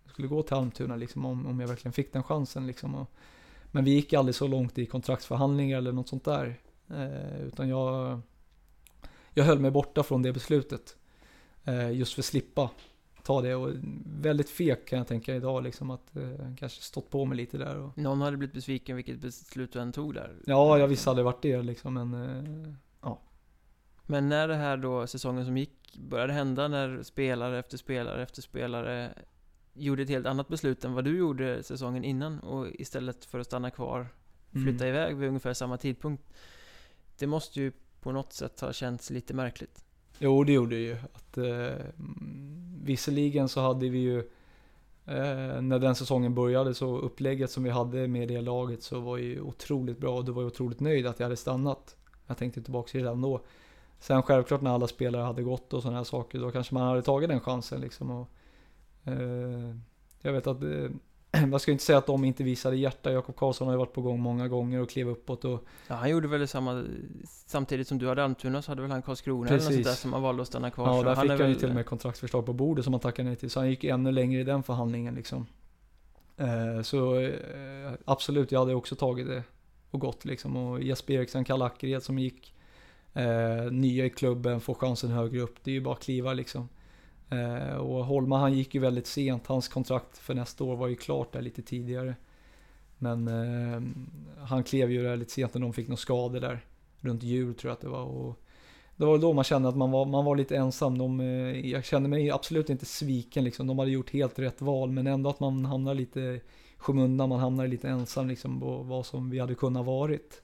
[0.06, 2.94] skulle gå till Almtuna liksom om, om jag verkligen fick den chansen liksom.
[2.94, 3.10] Och,
[3.72, 6.60] men vi gick aldrig så långt i kontraktsförhandlingar eller något sånt där.
[7.42, 8.20] Utan jag,
[9.34, 10.96] jag höll mig borta från det beslutet.
[11.92, 12.70] Just för att slippa
[13.26, 13.54] ta det.
[13.54, 13.70] Och
[14.06, 17.76] väldigt fek kan jag tänka idag liksom att eh, kanske stått på mig lite där.
[17.76, 20.36] Och, Någon hade blivit besviken vilket beslut du än tog där.
[20.46, 22.72] ja, jag visste aldrig vart det liksom men eh,
[24.06, 28.42] Men när det här då, säsongen som gick, började hända när spelare efter spelare efter
[28.42, 29.10] spelare
[29.72, 33.46] gjorde ett helt annat beslut än vad du gjorde säsongen innan och istället för att
[33.46, 34.08] stanna kvar
[34.52, 34.88] flytta mm.
[34.88, 36.22] iväg vid ungefär samma tidpunkt.
[37.18, 39.84] Det måste ju på något sätt ha känts lite märkligt.
[40.18, 40.96] Jo, det gjorde det ju.
[41.12, 44.18] Att, eh, mm, visserligen så hade vi ju,
[45.06, 49.16] eh, när den säsongen började, så upplägget som vi hade med det laget så var
[49.16, 51.96] ju otroligt bra och du var ju otroligt nöjd att jag hade stannat.
[52.26, 53.40] Jag tänkte tillbaka till det redan då.
[53.98, 57.02] Sen självklart när alla spelare hade gått och sådana här saker, då kanske man hade
[57.02, 58.10] tagit den chansen liksom.
[58.10, 58.28] Och,
[59.04, 59.76] eh,
[60.20, 60.90] jag vet att, eh,
[61.52, 63.12] jag ska inte säga att de inte visade hjärta.
[63.12, 66.10] Jakob Karlsson har ju varit på gång många gånger och klev uppåt och Ja, han
[66.10, 66.84] gjorde väl samma,
[67.46, 69.86] samtidigt som du hade Almtuna så hade väl han Karlskrona eller något Precis.
[69.86, 70.86] där som han valde att stanna kvar.
[70.96, 73.00] Ja, där han fick han ju väl- till och med kontraktsförslag på bordet som han
[73.00, 73.50] tackade nej till.
[73.50, 75.46] Så han gick ännu längre i den förhandlingen liksom.
[76.36, 79.42] Eh, så eh, absolut, jag hade också tagit det
[79.90, 80.56] och gått liksom.
[80.56, 82.54] Och Jesper Eriksen, Kalle Ackered som gick
[83.14, 85.54] eh, nya i klubben, får chansen högre upp.
[85.64, 86.68] Det är ju bara att kliva liksom.
[87.28, 89.46] Eh, och Holma han gick ju väldigt sent.
[89.46, 92.14] Hans kontrakt för nästa år var ju klart där lite tidigare.
[92.98, 93.82] Men eh,
[94.44, 96.64] han klev ju där lite sent när de fick några skador där.
[97.00, 98.04] Runt jul tror jag att det var.
[98.04, 98.42] Och
[98.96, 100.98] det var då man kände att man var, man var lite ensam.
[100.98, 103.66] De, eh, jag kände mig absolut inte sviken liksom.
[103.66, 104.90] De hade gjort helt rätt val.
[104.90, 106.40] Men ändå att man hamnar lite i
[106.76, 107.28] skymundan.
[107.28, 110.42] Man hamnar lite ensam liksom på vad som vi hade kunnat varit.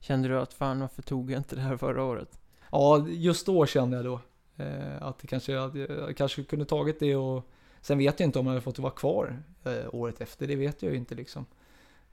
[0.00, 2.38] Kände du att fan varför tog jag inte det här förra året?
[2.70, 4.20] Ja, just då kände jag då.
[4.62, 7.48] Eh, att det kanske, att jag kanske kunde tagit det och
[7.82, 10.82] Sen vet jag inte om jag hade fått vara kvar eh, året efter, det vet
[10.82, 11.46] jag ju inte liksom.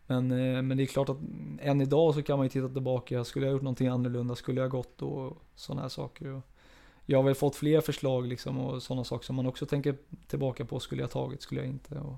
[0.07, 1.17] Men, eh, men det är klart att
[1.59, 4.69] än idag så kan man ju titta tillbaka, skulle jag gjort någonting annorlunda, skulle jag
[4.69, 6.41] gått och sådana här saker.
[7.05, 9.95] Jag har väl fått fler förslag liksom och sådana saker som man också tänker
[10.27, 11.99] tillbaka på, skulle jag tagit, skulle jag inte.
[11.99, 12.15] Och,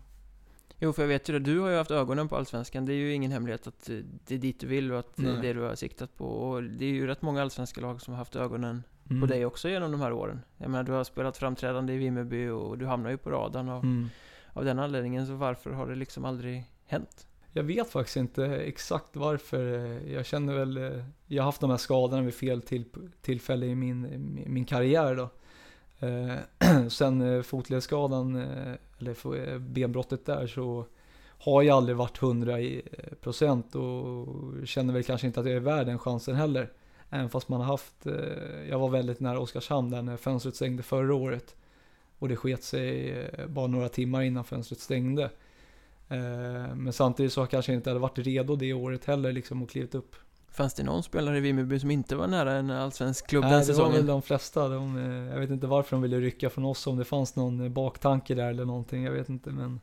[0.83, 2.85] Jo, för jag vet ju det, du har ju haft ögonen på Allsvenskan.
[2.85, 3.89] Det är ju ingen hemlighet att
[4.27, 6.25] det är dit du vill och att det är det du har siktat på.
[6.25, 9.21] Och det är ju rätt många allsvenska lag som har haft ögonen mm.
[9.21, 10.41] på dig också genom de här åren.
[10.57, 13.83] Jag menar, du har spelat framträdande i Vimmerby och du hamnar ju på radarn av,
[13.83, 14.09] Mm.
[14.53, 15.27] av den anledningen.
[15.27, 17.27] Så varför har det liksom aldrig hänt?
[17.53, 19.63] Jag vet faktiskt inte exakt varför.
[20.09, 22.85] Jag känner väl, eh, jag har haft de här skadorna vid fel till,
[23.21, 25.29] tillfälle i min, min karriär då.
[26.07, 30.85] Eh, sen eh, fotledsskadan, eh, eller benbrottet där så
[31.43, 34.27] har jag aldrig varit 100 i, eh, procent och
[34.67, 36.71] känner väl kanske inte att jag är värd den chansen heller.
[37.13, 38.13] Även fast man har haft, eh,
[38.69, 41.55] jag var väldigt nära Oskarshamn där när fönstret stängde förra året.
[42.19, 45.23] Och det sket sig eh, bara några timmar innan fönstret stängde.
[46.09, 49.69] Eh, Men samtidigt så kanske jag inte hade varit redo det året heller liksom och
[49.69, 50.15] klivit upp.
[50.51, 53.61] Fanns det någon spelare i Vimmerby som inte var nära en allsvensk klubb Nej, den
[53.61, 53.93] det var säsongen?
[53.97, 54.67] väl de flesta.
[54.67, 54.95] De,
[55.33, 58.49] jag vet inte varför de ville rycka från oss, om det fanns någon baktanke där
[58.49, 59.03] eller någonting.
[59.03, 59.79] Jag vet inte, men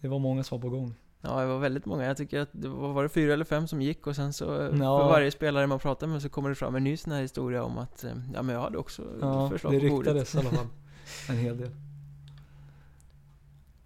[0.00, 0.94] det var många som var på gång.
[1.24, 2.04] Ja, det var väldigt många.
[2.04, 4.44] Jag tycker att det var, var det fyra eller fem som gick och sen så
[4.44, 4.68] Ja.
[5.00, 7.62] för varje spelare man pratar med så kommer det fram en ny sån här historia
[7.64, 10.06] om att eh, ja, men jag hade också Ja, förslag det på bordet.
[10.14, 10.66] ryktades i alla fall.
[11.28, 11.70] En hel del.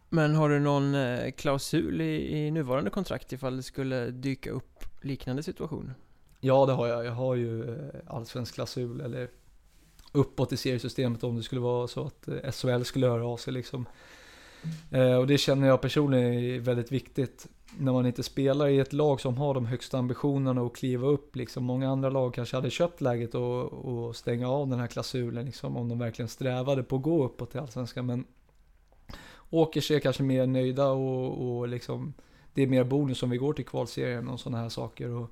[0.08, 4.84] Men har du någon eh, klausul i, i nuvarande kontrakt ifall det skulle dyka upp
[5.02, 5.94] liknande situationer?
[6.40, 7.04] Ja, det har jag.
[7.06, 9.28] Jag har ju eh, allsvensk klausul, eller
[10.12, 13.86] uppåt i seriesystemet om det skulle vara så att SHL skulle höra av sig liksom.
[14.90, 17.46] Eh, och det känner jag personligen är väldigt viktigt
[17.78, 21.36] när man inte spelar i ett lag som har de högsta ambitionerna att kliva upp.
[21.36, 21.64] Liksom.
[21.64, 25.76] Många andra lag kanske hade köpt läget och, och stänga av den här klausulen liksom,
[25.76, 28.06] om de verkligen strävade på att gå uppåt till allsvenskan.
[28.06, 28.24] Men
[29.50, 32.14] Åkers är kanske mer nöjda och, och liksom,
[32.54, 35.08] det är mer bonus om vi går till kvalserien och sådana här saker.
[35.08, 35.30] Och,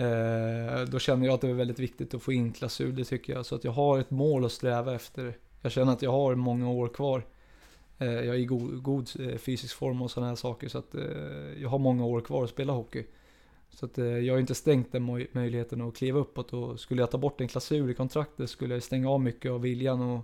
[0.00, 3.32] eh, då känner jag att det är väldigt viktigt att få in klausul, det tycker
[3.32, 3.46] jag.
[3.46, 5.36] Så att jag har ett mål att sträva efter.
[5.62, 7.22] Jag känner att jag har många år kvar.
[7.98, 10.68] Eh, jag är i god, god eh, fysisk form och sådana här saker.
[10.68, 11.02] Så att eh,
[11.62, 13.06] jag har många år kvar att spela hockey.
[13.70, 16.52] Så att jag har inte stängt den möjligheten att kliva uppåt.
[16.52, 19.60] Och skulle jag ta bort en klausul i kontraktet skulle jag stänga av mycket av
[19.60, 20.20] viljan och,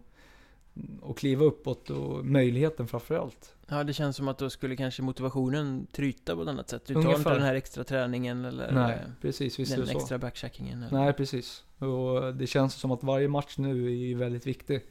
[1.00, 3.54] och kliva uppåt och möjligheten framförallt.
[3.68, 6.86] Ja, det känns som att då skulle kanske motivationen tryta på ett annat sätt.
[6.86, 10.82] Du tar inte den här extra träningen eller Nej, precis, visst den extra backcheckingen.
[10.82, 10.98] Eller?
[10.98, 11.64] Nej, precis.
[11.78, 14.82] Och det känns som att varje match nu är väldigt viktig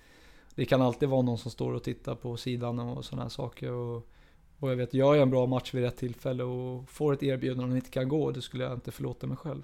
[0.56, 3.72] det kan alltid vara någon som står och tittar på sidan och sådana här saker.
[3.72, 4.08] Och,
[4.60, 7.72] och jag vet, gör jag en bra match vid rätt tillfälle och får ett erbjudande
[7.72, 9.62] och inte kan gå, då skulle jag inte förlåta mig själv.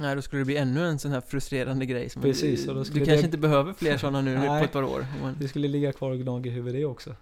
[0.00, 2.08] Nej, då skulle det bli ännu en sån här frustrerande grej.
[2.08, 2.66] Som Precis.
[2.66, 5.06] Du, du kanske inte behöver fler sådana nu Nej, på ett par år.
[5.22, 5.36] Men...
[5.40, 7.14] Det skulle ligga kvar och gnaga i huvudet det också.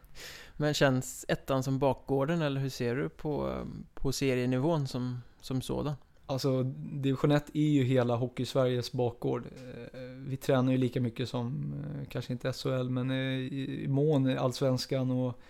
[0.57, 3.63] Men känns ettan som bakgården eller hur ser du på,
[3.95, 5.95] på serienivån som, som sådan?
[6.29, 9.45] Alltså, division 1 är ju hela hockeysveriges bakgård.
[9.93, 13.17] Eh, vi tränar ju lika mycket som, eh, kanske inte SHL, men eh,
[13.53, 15.41] i mån allsvenskan och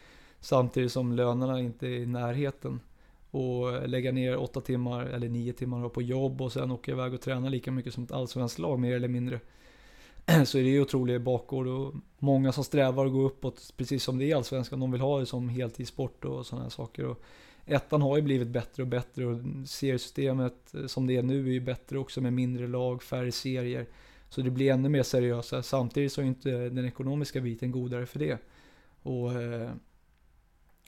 [0.40, 2.80] samtidigt som lönerna inte är i närheten.
[3.30, 7.20] Och lägga ner åtta timmar eller nio timmar på jobb och sen åka iväg och
[7.20, 9.40] träna lika mycket som ett allsvenskt lag mer eller mindre.
[10.44, 14.18] Så är det ju otroligt bakgård och många som strävar att gå uppåt, precis som
[14.18, 14.80] det är i allsvenskan.
[14.80, 17.04] De vill ha det som heltidssport och sådana här saker.
[17.04, 17.22] Och
[17.66, 21.52] ettan har ju blivit bättre och bättre och seriesystemet eh, som det är nu är
[21.52, 23.86] ju bättre också med mindre lag, färre serier.
[24.28, 25.62] Så det blir ännu mer seriösa.
[25.62, 28.38] Samtidigt så är inte den ekonomiska biten godare för det.
[29.02, 29.70] Och eh,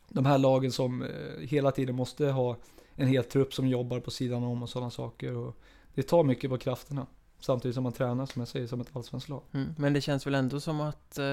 [0.08, 1.08] de här lagen som eh,
[1.40, 2.56] hela tiden måste ha
[2.94, 5.36] en hel trupp som jobbar på sidan om och sådana saker.
[5.36, 5.56] Och
[5.94, 7.06] det tar mycket på krafterna.
[7.40, 9.42] Samtidigt som man tränar, som jag säger, som ett allsvenskt lag.
[9.52, 11.24] Mm, men det känns väl ändå som att, eh,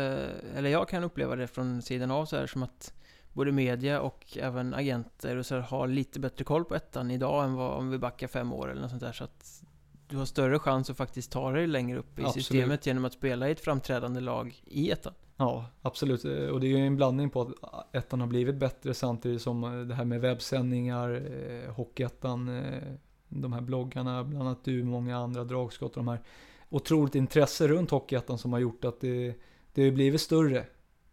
[0.55, 2.93] eller jag kan uppleva det från sidan av så här, som att
[3.35, 7.53] både media och även agenter och så har lite bättre koll på ettan idag än
[7.53, 9.11] vad om vi backar fem år eller något sånt där.
[9.11, 9.63] Så att
[10.07, 12.45] du har större chans att faktiskt ta dig längre upp i absolut.
[12.45, 15.13] systemet genom att spela i ett framträdande lag i ettan.
[15.37, 16.23] Ja, absolut.
[16.23, 19.95] Och det är ju en blandning på att ettan har blivit bättre samtidigt som det
[19.95, 22.81] här med webbsändningar, eh, Hockeyettan, eh,
[23.29, 26.21] de här bloggarna, bland annat du, många andra dragskott och de här
[26.69, 29.35] otroligt intresse runt Hockeyettan som har gjort att det,
[29.73, 30.65] det har blivit större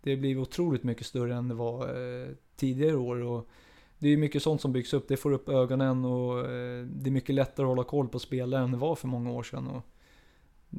[0.03, 3.17] det blir otroligt mycket större än det var eh, tidigare år.
[3.17, 3.49] Och
[3.99, 5.09] det är mycket sånt som byggs upp.
[5.09, 8.65] Det får upp ögonen och eh, det är mycket lättare att hålla koll på spelare
[8.65, 9.67] än det var för många år sedan.
[9.67, 9.83] Och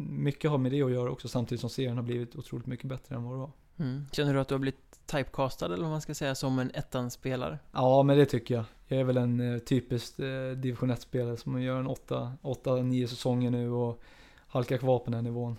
[0.09, 3.15] mycket har med det att göra också samtidigt som serien har blivit otroligt mycket bättre
[3.15, 3.51] än vad det var.
[3.77, 4.05] Mm.
[4.11, 7.59] Känner du att du har blivit typecastad eller vad man ska säga som en ettan-spelare?
[7.71, 8.65] Ja, men det tycker jag.
[8.87, 13.69] Jag är väl en eh, typisk eh, division 1-spelare som gör en 8-9 säsonger nu
[13.69, 14.01] och
[14.47, 15.57] halkar kvar på den här nivån.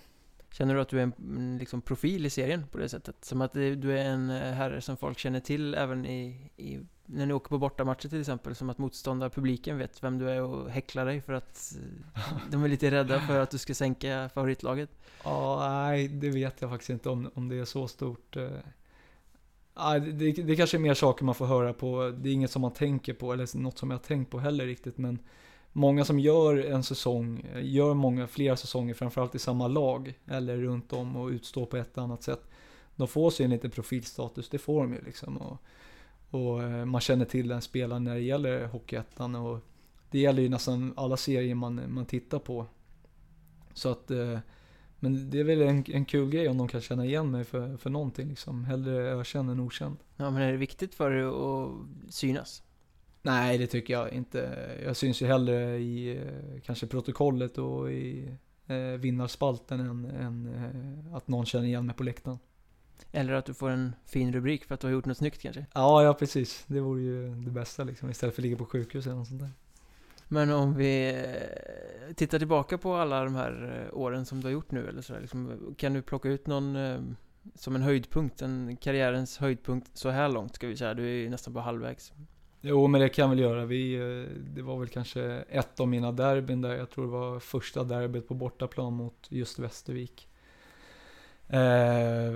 [0.54, 3.24] Känner du att du är en mm, liksom, profil i serien på det sättet?
[3.24, 7.26] Som att du är en eh, herre som folk känner till även i, i när
[7.26, 11.06] ni åker på bortamatcher till exempel, som att motståndarpubliken vet vem du är och häcklar
[11.06, 11.76] dig för att
[12.14, 14.90] eh, de är lite rädda för att du ska sänka favoritlaget?
[15.24, 18.36] Ja, nej, det vet jag faktiskt inte om, om det är så stort.
[18.36, 18.50] Eh,
[19.74, 22.62] ja, det, det kanske är mer saker man får höra på, det är inget som
[22.62, 25.18] man tänker på, eller något som jag har tänkt på heller riktigt, men
[25.76, 30.92] många som gör en säsong, gör många, flera säsonger framförallt i samma lag eller runt
[30.92, 32.40] om och utstår på ett annat sätt.
[32.96, 35.36] De får sig en liten profilstatus, det får de ju liksom.
[35.36, 35.58] Och,
[36.30, 39.60] och eh, man känner till den spelaren när det gäller Hockeyettan och
[40.10, 42.66] det gäller ju nästan alla serier man, man tittar på.
[43.72, 44.38] Så att, eh,
[45.00, 47.76] men det är väl en, en kul grej om de kan känna igen mig för,
[47.76, 48.64] för någonting liksom.
[48.64, 49.96] Hellre ökänd än okänd.
[50.16, 52.62] Ja men är det viktigt för dig att synas?
[53.24, 54.68] Nej, det tycker jag inte.
[54.84, 58.28] Jag syns ju hellre i eh, kanske protokollet och i
[58.66, 62.38] eh, vinnarspalten än, än eh, att någon känner igen mig på läktaren.
[63.12, 65.66] Eller att du får en fin rubrik för att du har gjort något snyggt kanske?
[65.74, 66.64] Ja, ja precis.
[66.66, 69.40] Det vore ju det bästa liksom, istället för att ligga på sjukhus eller något sånt
[69.40, 69.50] där.
[70.28, 74.70] Men om vi eh, tittar tillbaka på alla de här åren som du har gjort
[74.70, 76.76] nu eller så liksom, Kan du plocka ut någon
[77.54, 80.94] som en höjdpunkt, en karriärens höjdpunkt så här långt ska vi säga?
[80.94, 82.12] Du är ju nästan på halvvägs.
[82.66, 83.64] Jo, men det kan jag väl göra.
[83.64, 86.76] Vi, eh, det var väl kanske ett av mina derbyn där.
[86.76, 90.28] Jag tror det var första derbyt på bortaplan mot just Västervik.
[91.48, 92.32] Eh,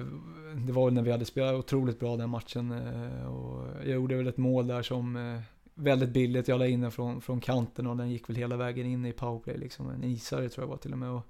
[0.67, 2.73] det var väl när vi hade spelat otroligt bra den matchen.
[2.73, 5.39] Eh, och jag gjorde väl ett mål där som
[5.75, 6.49] väldigt billigt.
[6.49, 9.13] Jag la in den från, från kanten och den gick väl hela vägen in i
[9.13, 9.59] powerplay.
[9.59, 9.91] Liksom.
[9.91, 11.11] En isare tror jag var till och med.
[11.11, 11.27] Och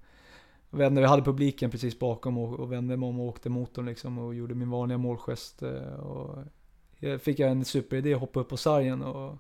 [0.71, 3.87] vände, vi hade publiken precis bakom och, och vände mig om och åkte mot dem
[3.87, 5.63] liksom och gjorde min vanliga målgest.
[5.99, 6.39] Och
[7.21, 9.39] fick jag en superidé att hoppa upp på sargen och,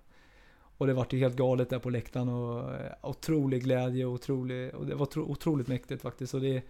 [0.76, 4.74] och det vart ju helt galet där på läktaren och eh, otrolig glädje och otrolig,
[4.74, 6.34] och det var otro, otroligt mäktigt faktiskt.
[6.34, 6.62] Och det,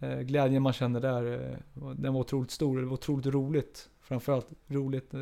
[0.00, 1.56] eh, glädjen man kände där,
[1.96, 3.90] den var otroligt stor det var otroligt roligt.
[4.00, 5.14] Framförallt roligt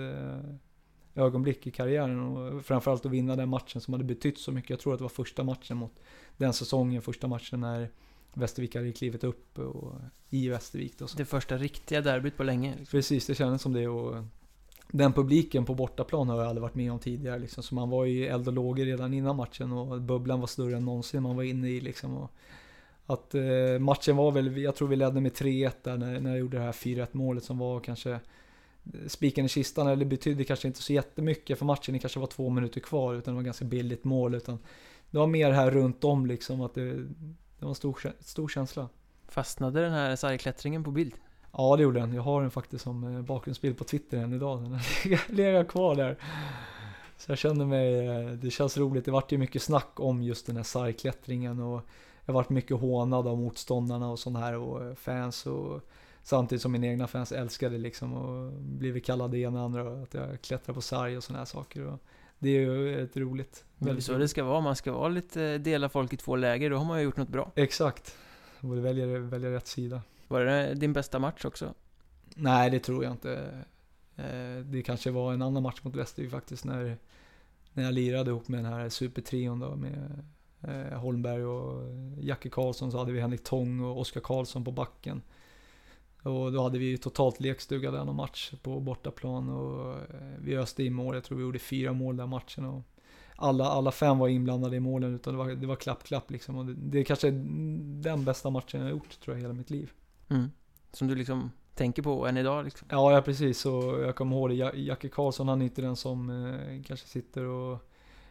[1.15, 4.71] ögonblick i karriären och framförallt att vinna den matchen som hade betytt så mycket.
[4.71, 6.01] Jag tror att det var första matchen mot
[6.37, 7.89] den säsongen, första matchen när
[8.35, 9.95] Västervik hade klivit upp och,
[10.31, 10.99] i Västervik.
[10.99, 12.71] Då, Det första riktiga derbyt på länge.
[12.71, 12.87] Liksom.
[12.87, 14.25] Precis, det kändes som det och
[14.91, 17.63] den publiken på bortaplan har jag aldrig varit med om tidigare liksom.
[17.63, 20.85] Så man var i eld och lågor redan innan matchen och bubblan var större än
[20.85, 22.17] någonsin man var inne i liksom.
[22.17, 22.31] Och
[23.07, 26.39] att eh, matchen var väl, jag tror vi ledde med 3-1 där när, när jag
[26.39, 28.21] gjorde det här 4-1 målet som var kanske eh,
[29.07, 32.49] spiken i kistan, eller betydde kanske inte så jättemycket för matchen, det kanske var två
[32.49, 34.59] minuter kvar, utan det var ganska billigt mål, utan
[35.11, 38.89] det var mer här runt om liksom, att det, det var en stor, stor känsla.
[39.29, 41.15] Fastnade den här sargklättringen på bild?
[41.53, 42.15] Ja, det gjorde den.
[42.15, 44.63] Jag har den faktiskt som eh, bakgrundsbild på Twitter än idag.
[44.63, 44.79] Den
[45.37, 46.17] legat kvar där.
[47.17, 49.05] Så jag känner mig, eh, det känns roligt.
[49.05, 51.83] Det vart ju mycket snack om just den här sargklättringen och
[52.25, 55.81] jag vart mycket hånad av motståndarna och sån här och eh, fans och
[56.25, 60.15] Samtidigt som mina egna fans älskade liksom och blivit kallad det ena och andra att
[60.15, 61.87] jag klättrar på sarg och sådana här saker.
[61.87, 61.99] Och
[62.39, 63.65] det är ju ett roligt.
[63.79, 66.71] Det är så det ska vara, man ska vara lite, dela folk i två läger,
[66.71, 67.53] då har man ju gjort något bra.
[67.55, 68.17] Exakt.
[68.61, 70.03] Borde välja, välja rätt sida.
[70.33, 71.75] Var det din bästa match också?
[72.35, 73.65] Nej, det tror jag inte.
[74.17, 76.99] Eh, det kanske var en annan match mot Västervik faktiskt när,
[77.73, 80.25] när jag lirade ihop med den här supertrion då med
[80.61, 81.83] eh, Holmberg och
[82.21, 85.23] Jacke Karlsson så hade vi Henrik Tång och Oskar Karlsson på backen.
[86.23, 90.85] Och då hade vi totalt lekstuga där någon match på bortaplan och eh, vi öste
[90.85, 91.15] in mål.
[91.15, 92.65] Jag tror vi gjorde fyra mål den matchen.
[92.65, 92.83] Och
[93.37, 96.57] alla, alla fem var inblandade i målen utan det var, det var klapp, klapp liksom.
[96.57, 99.71] Och det, det är kanske den bästa matchen jag har gjort tror jag hela mitt
[99.71, 99.93] liv.
[100.33, 100.51] Mm.
[100.93, 102.89] Som du liksom tänker på än idag liksom?
[102.91, 103.67] Ja, ja precis.
[103.67, 104.79] Och jag kommer ihåg det.
[104.79, 107.89] Jacke Karlsson, han är inte den som eh, kanske sitter och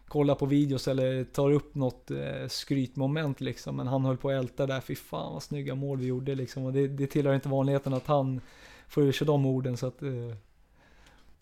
[0.08, 3.76] kollar på videos eller tar upp något eh, skrytmoment liksom.
[3.76, 6.66] Men han höll på att älta där, fy fan vad snygga mål vi gjorde liksom.
[6.66, 8.42] Och det, det tillhör inte vanligheten att han
[8.88, 10.02] får ur sig de orden så att...
[10.02, 10.36] Eh...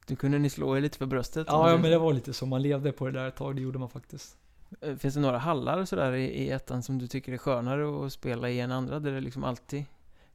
[0.08, 1.48] Du kunde ni slå er lite för bröstet?
[1.50, 2.46] Ja, ja, men det var lite så.
[2.46, 4.38] Man levde på det där ett tag, det gjorde man faktiskt.
[4.82, 8.14] Eh, finns det några hallar sådär i, i ettan som du tycker är skönare att
[8.14, 9.00] spela i än andra?
[9.00, 9.86] Där det liksom alltid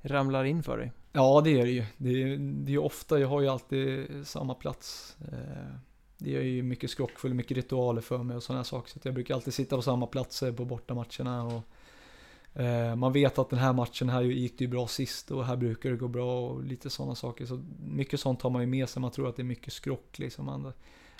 [0.05, 0.92] ramlar in för dig?
[1.12, 1.84] Ja, det är det ju.
[1.96, 5.16] Det är, det är ofta, jag har ju alltid samma plats.
[5.32, 5.74] Eh,
[6.18, 8.90] det är ju mycket skrockfull, mycket ritualer för mig och sådana saker.
[8.90, 11.44] Så jag brukar alltid sitta på samma platser på bortamatcherna.
[11.44, 15.44] Och, eh, man vet att den här matchen här gick det ju bra sist och
[15.44, 17.46] här brukar det gå bra och lite sådana saker.
[17.46, 19.02] Så mycket sånt har man ju med sig.
[19.02, 20.44] Man tror att det är mycket skrock liksom.
[20.44, 20.72] Man,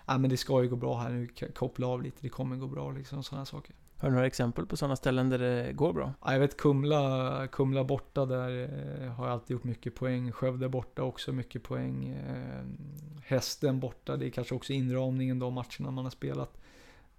[0.09, 2.67] äh, men det ska ju gå bra här nu, koppla av lite, det kommer gå
[2.67, 3.23] bra liksom.
[3.23, 3.75] Sådana saker.
[4.05, 6.13] Har du några exempel på sådana ställen där det går bra?
[6.25, 10.33] Ja, jag vet Kumla, Kumla borta där eh, har jag alltid gjort mycket poäng.
[10.33, 12.09] Skövde borta också mycket poäng.
[12.09, 12.65] Eh,
[13.25, 16.61] hästen borta, det är kanske också inramningen de matcherna man har spelat.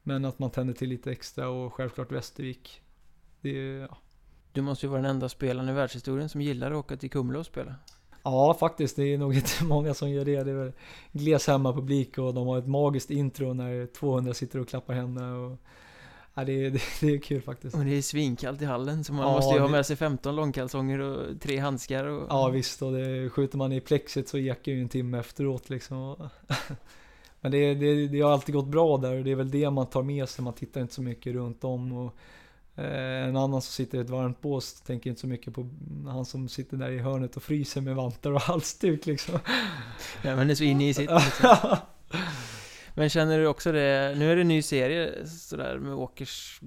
[0.03, 2.81] Men att man tänder till lite extra och självklart Västervik.
[3.41, 3.51] Det,
[3.89, 3.97] ja.
[4.51, 7.39] Du måste ju vara den enda spelaren i världshistorien som gillar att åka till Kumla
[7.39, 7.75] och spela.
[8.23, 8.95] Ja, faktiskt.
[8.95, 10.43] Det är nog inte många som gör det.
[10.43, 10.73] Det är väl
[11.11, 15.37] gles hemmapublik och de har ett magiskt intro när 200 sitter och klappar händerna.
[15.37, 15.59] Och
[16.37, 17.75] Ja, det, det, det är kul faktiskt.
[17.75, 20.35] Och det är svinkallt i hallen, så man ja, måste ju ha med sig 15
[20.35, 22.27] långkalsonger och tre handskar och...
[22.29, 26.29] Ja visst, och det, skjuter man i plexit så ekar ju en timme efteråt liksom.
[27.41, 29.85] Men det, det, det har alltid gått bra där och det är väl det man
[29.85, 31.93] tar med sig, man tittar inte så mycket runt om.
[31.93, 32.15] Och,
[32.75, 35.69] eh, en annan som sitter i ett varmt bås tänker inte så mycket på
[36.07, 39.39] han som sitter där i hörnet och fryser med vantar och halsduk liksom.
[40.21, 41.77] Ja men det är så inne i sitt liksom.
[42.95, 46.61] Men känner du också det, nu är det en ny serie sådär med Åkers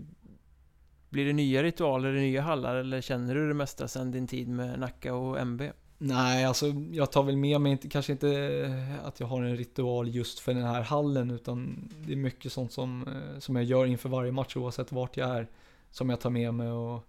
[1.09, 4.49] Blir det nya ritualer i nya hallar eller känner du det mesta sen din tid
[4.49, 5.63] med Nacka och MB?
[5.99, 9.57] Nej, alltså jag tar väl med mig, inte, kanske inte eh, att jag har en
[9.57, 13.65] ritual just för den här hallen utan det är mycket sånt som, eh, som jag
[13.65, 15.49] gör inför varje match oavsett vart jag är.
[15.91, 17.09] Som jag tar med mig och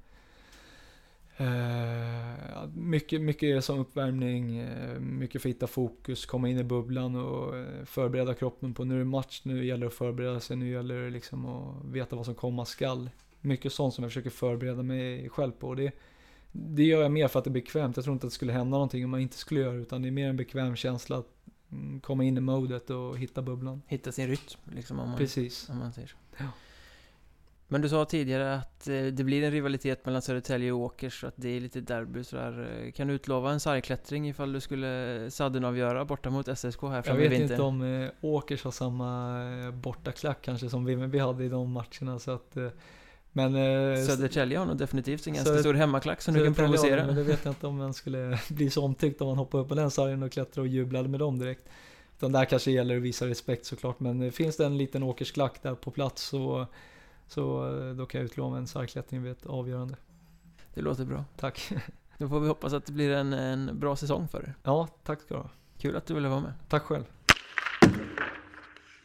[2.73, 7.55] mycket, mycket som uppvärmning, uh, mycket för att hitta fokus, komma in i bubblan och
[7.55, 10.71] uh, förbereda kroppen på nu är det match, nu gäller det att förbereda sig, nu
[10.71, 13.09] gäller det liksom att veta vad som komma skall.
[13.41, 15.75] Mycket sånt som jag försöker förbereda mig själv på.
[15.75, 15.91] Det,
[16.51, 17.95] det gör jag mer för att det är bekvämt.
[17.95, 20.01] Jag tror inte att det skulle hända någonting om man inte skulle göra det, utan
[20.01, 21.27] det är mer en bekväm känsla att
[21.71, 23.81] mm, komma in i modet och hitta bubblan.
[23.87, 25.69] Hitta sin rytm, liksom om man, Precis.
[25.69, 26.17] Om man säger så.
[26.37, 26.45] Ja.
[27.71, 31.33] Men du sa tidigare att eh, det blir en rivalitet mellan Södertälje och Åkers, att
[31.35, 32.91] det är lite derby sådär.
[32.95, 37.29] Kan du utlova en sargklättring ifall du skulle sudden-avgöra borta mot SSK här framme Jag
[37.29, 41.71] vet inte om eh, Åkers har samma eh, bortaklack kanske som Vimmerby hade i de
[41.71, 42.57] matcherna så att
[43.31, 43.55] Men...
[43.55, 47.05] Eh, Södertälje har nog definitivt en ganska Söder- stor hemmaklack som du kan provocera.
[47.05, 49.69] Men det vet jag inte om man skulle bli så omtyckt om man hoppade upp
[49.69, 51.69] på den sargen och klättrade och jublade med dem direkt.
[52.17, 53.99] Utan där kanske gäller att visa respekt såklart.
[53.99, 56.67] Men eh, finns det en liten åkersklack där på plats så,
[57.29, 59.95] så eh, då kan jag utlova en sargklättring vid ett avgörande.
[60.73, 61.25] Det låter bra.
[61.37, 61.71] Tack.
[62.17, 64.53] Då får vi hoppas att det blir en, en bra säsong för dig.
[64.63, 65.49] Ja, tack ska du ha.
[65.77, 66.53] Kul att du ville vara med.
[66.69, 67.03] Tack själv.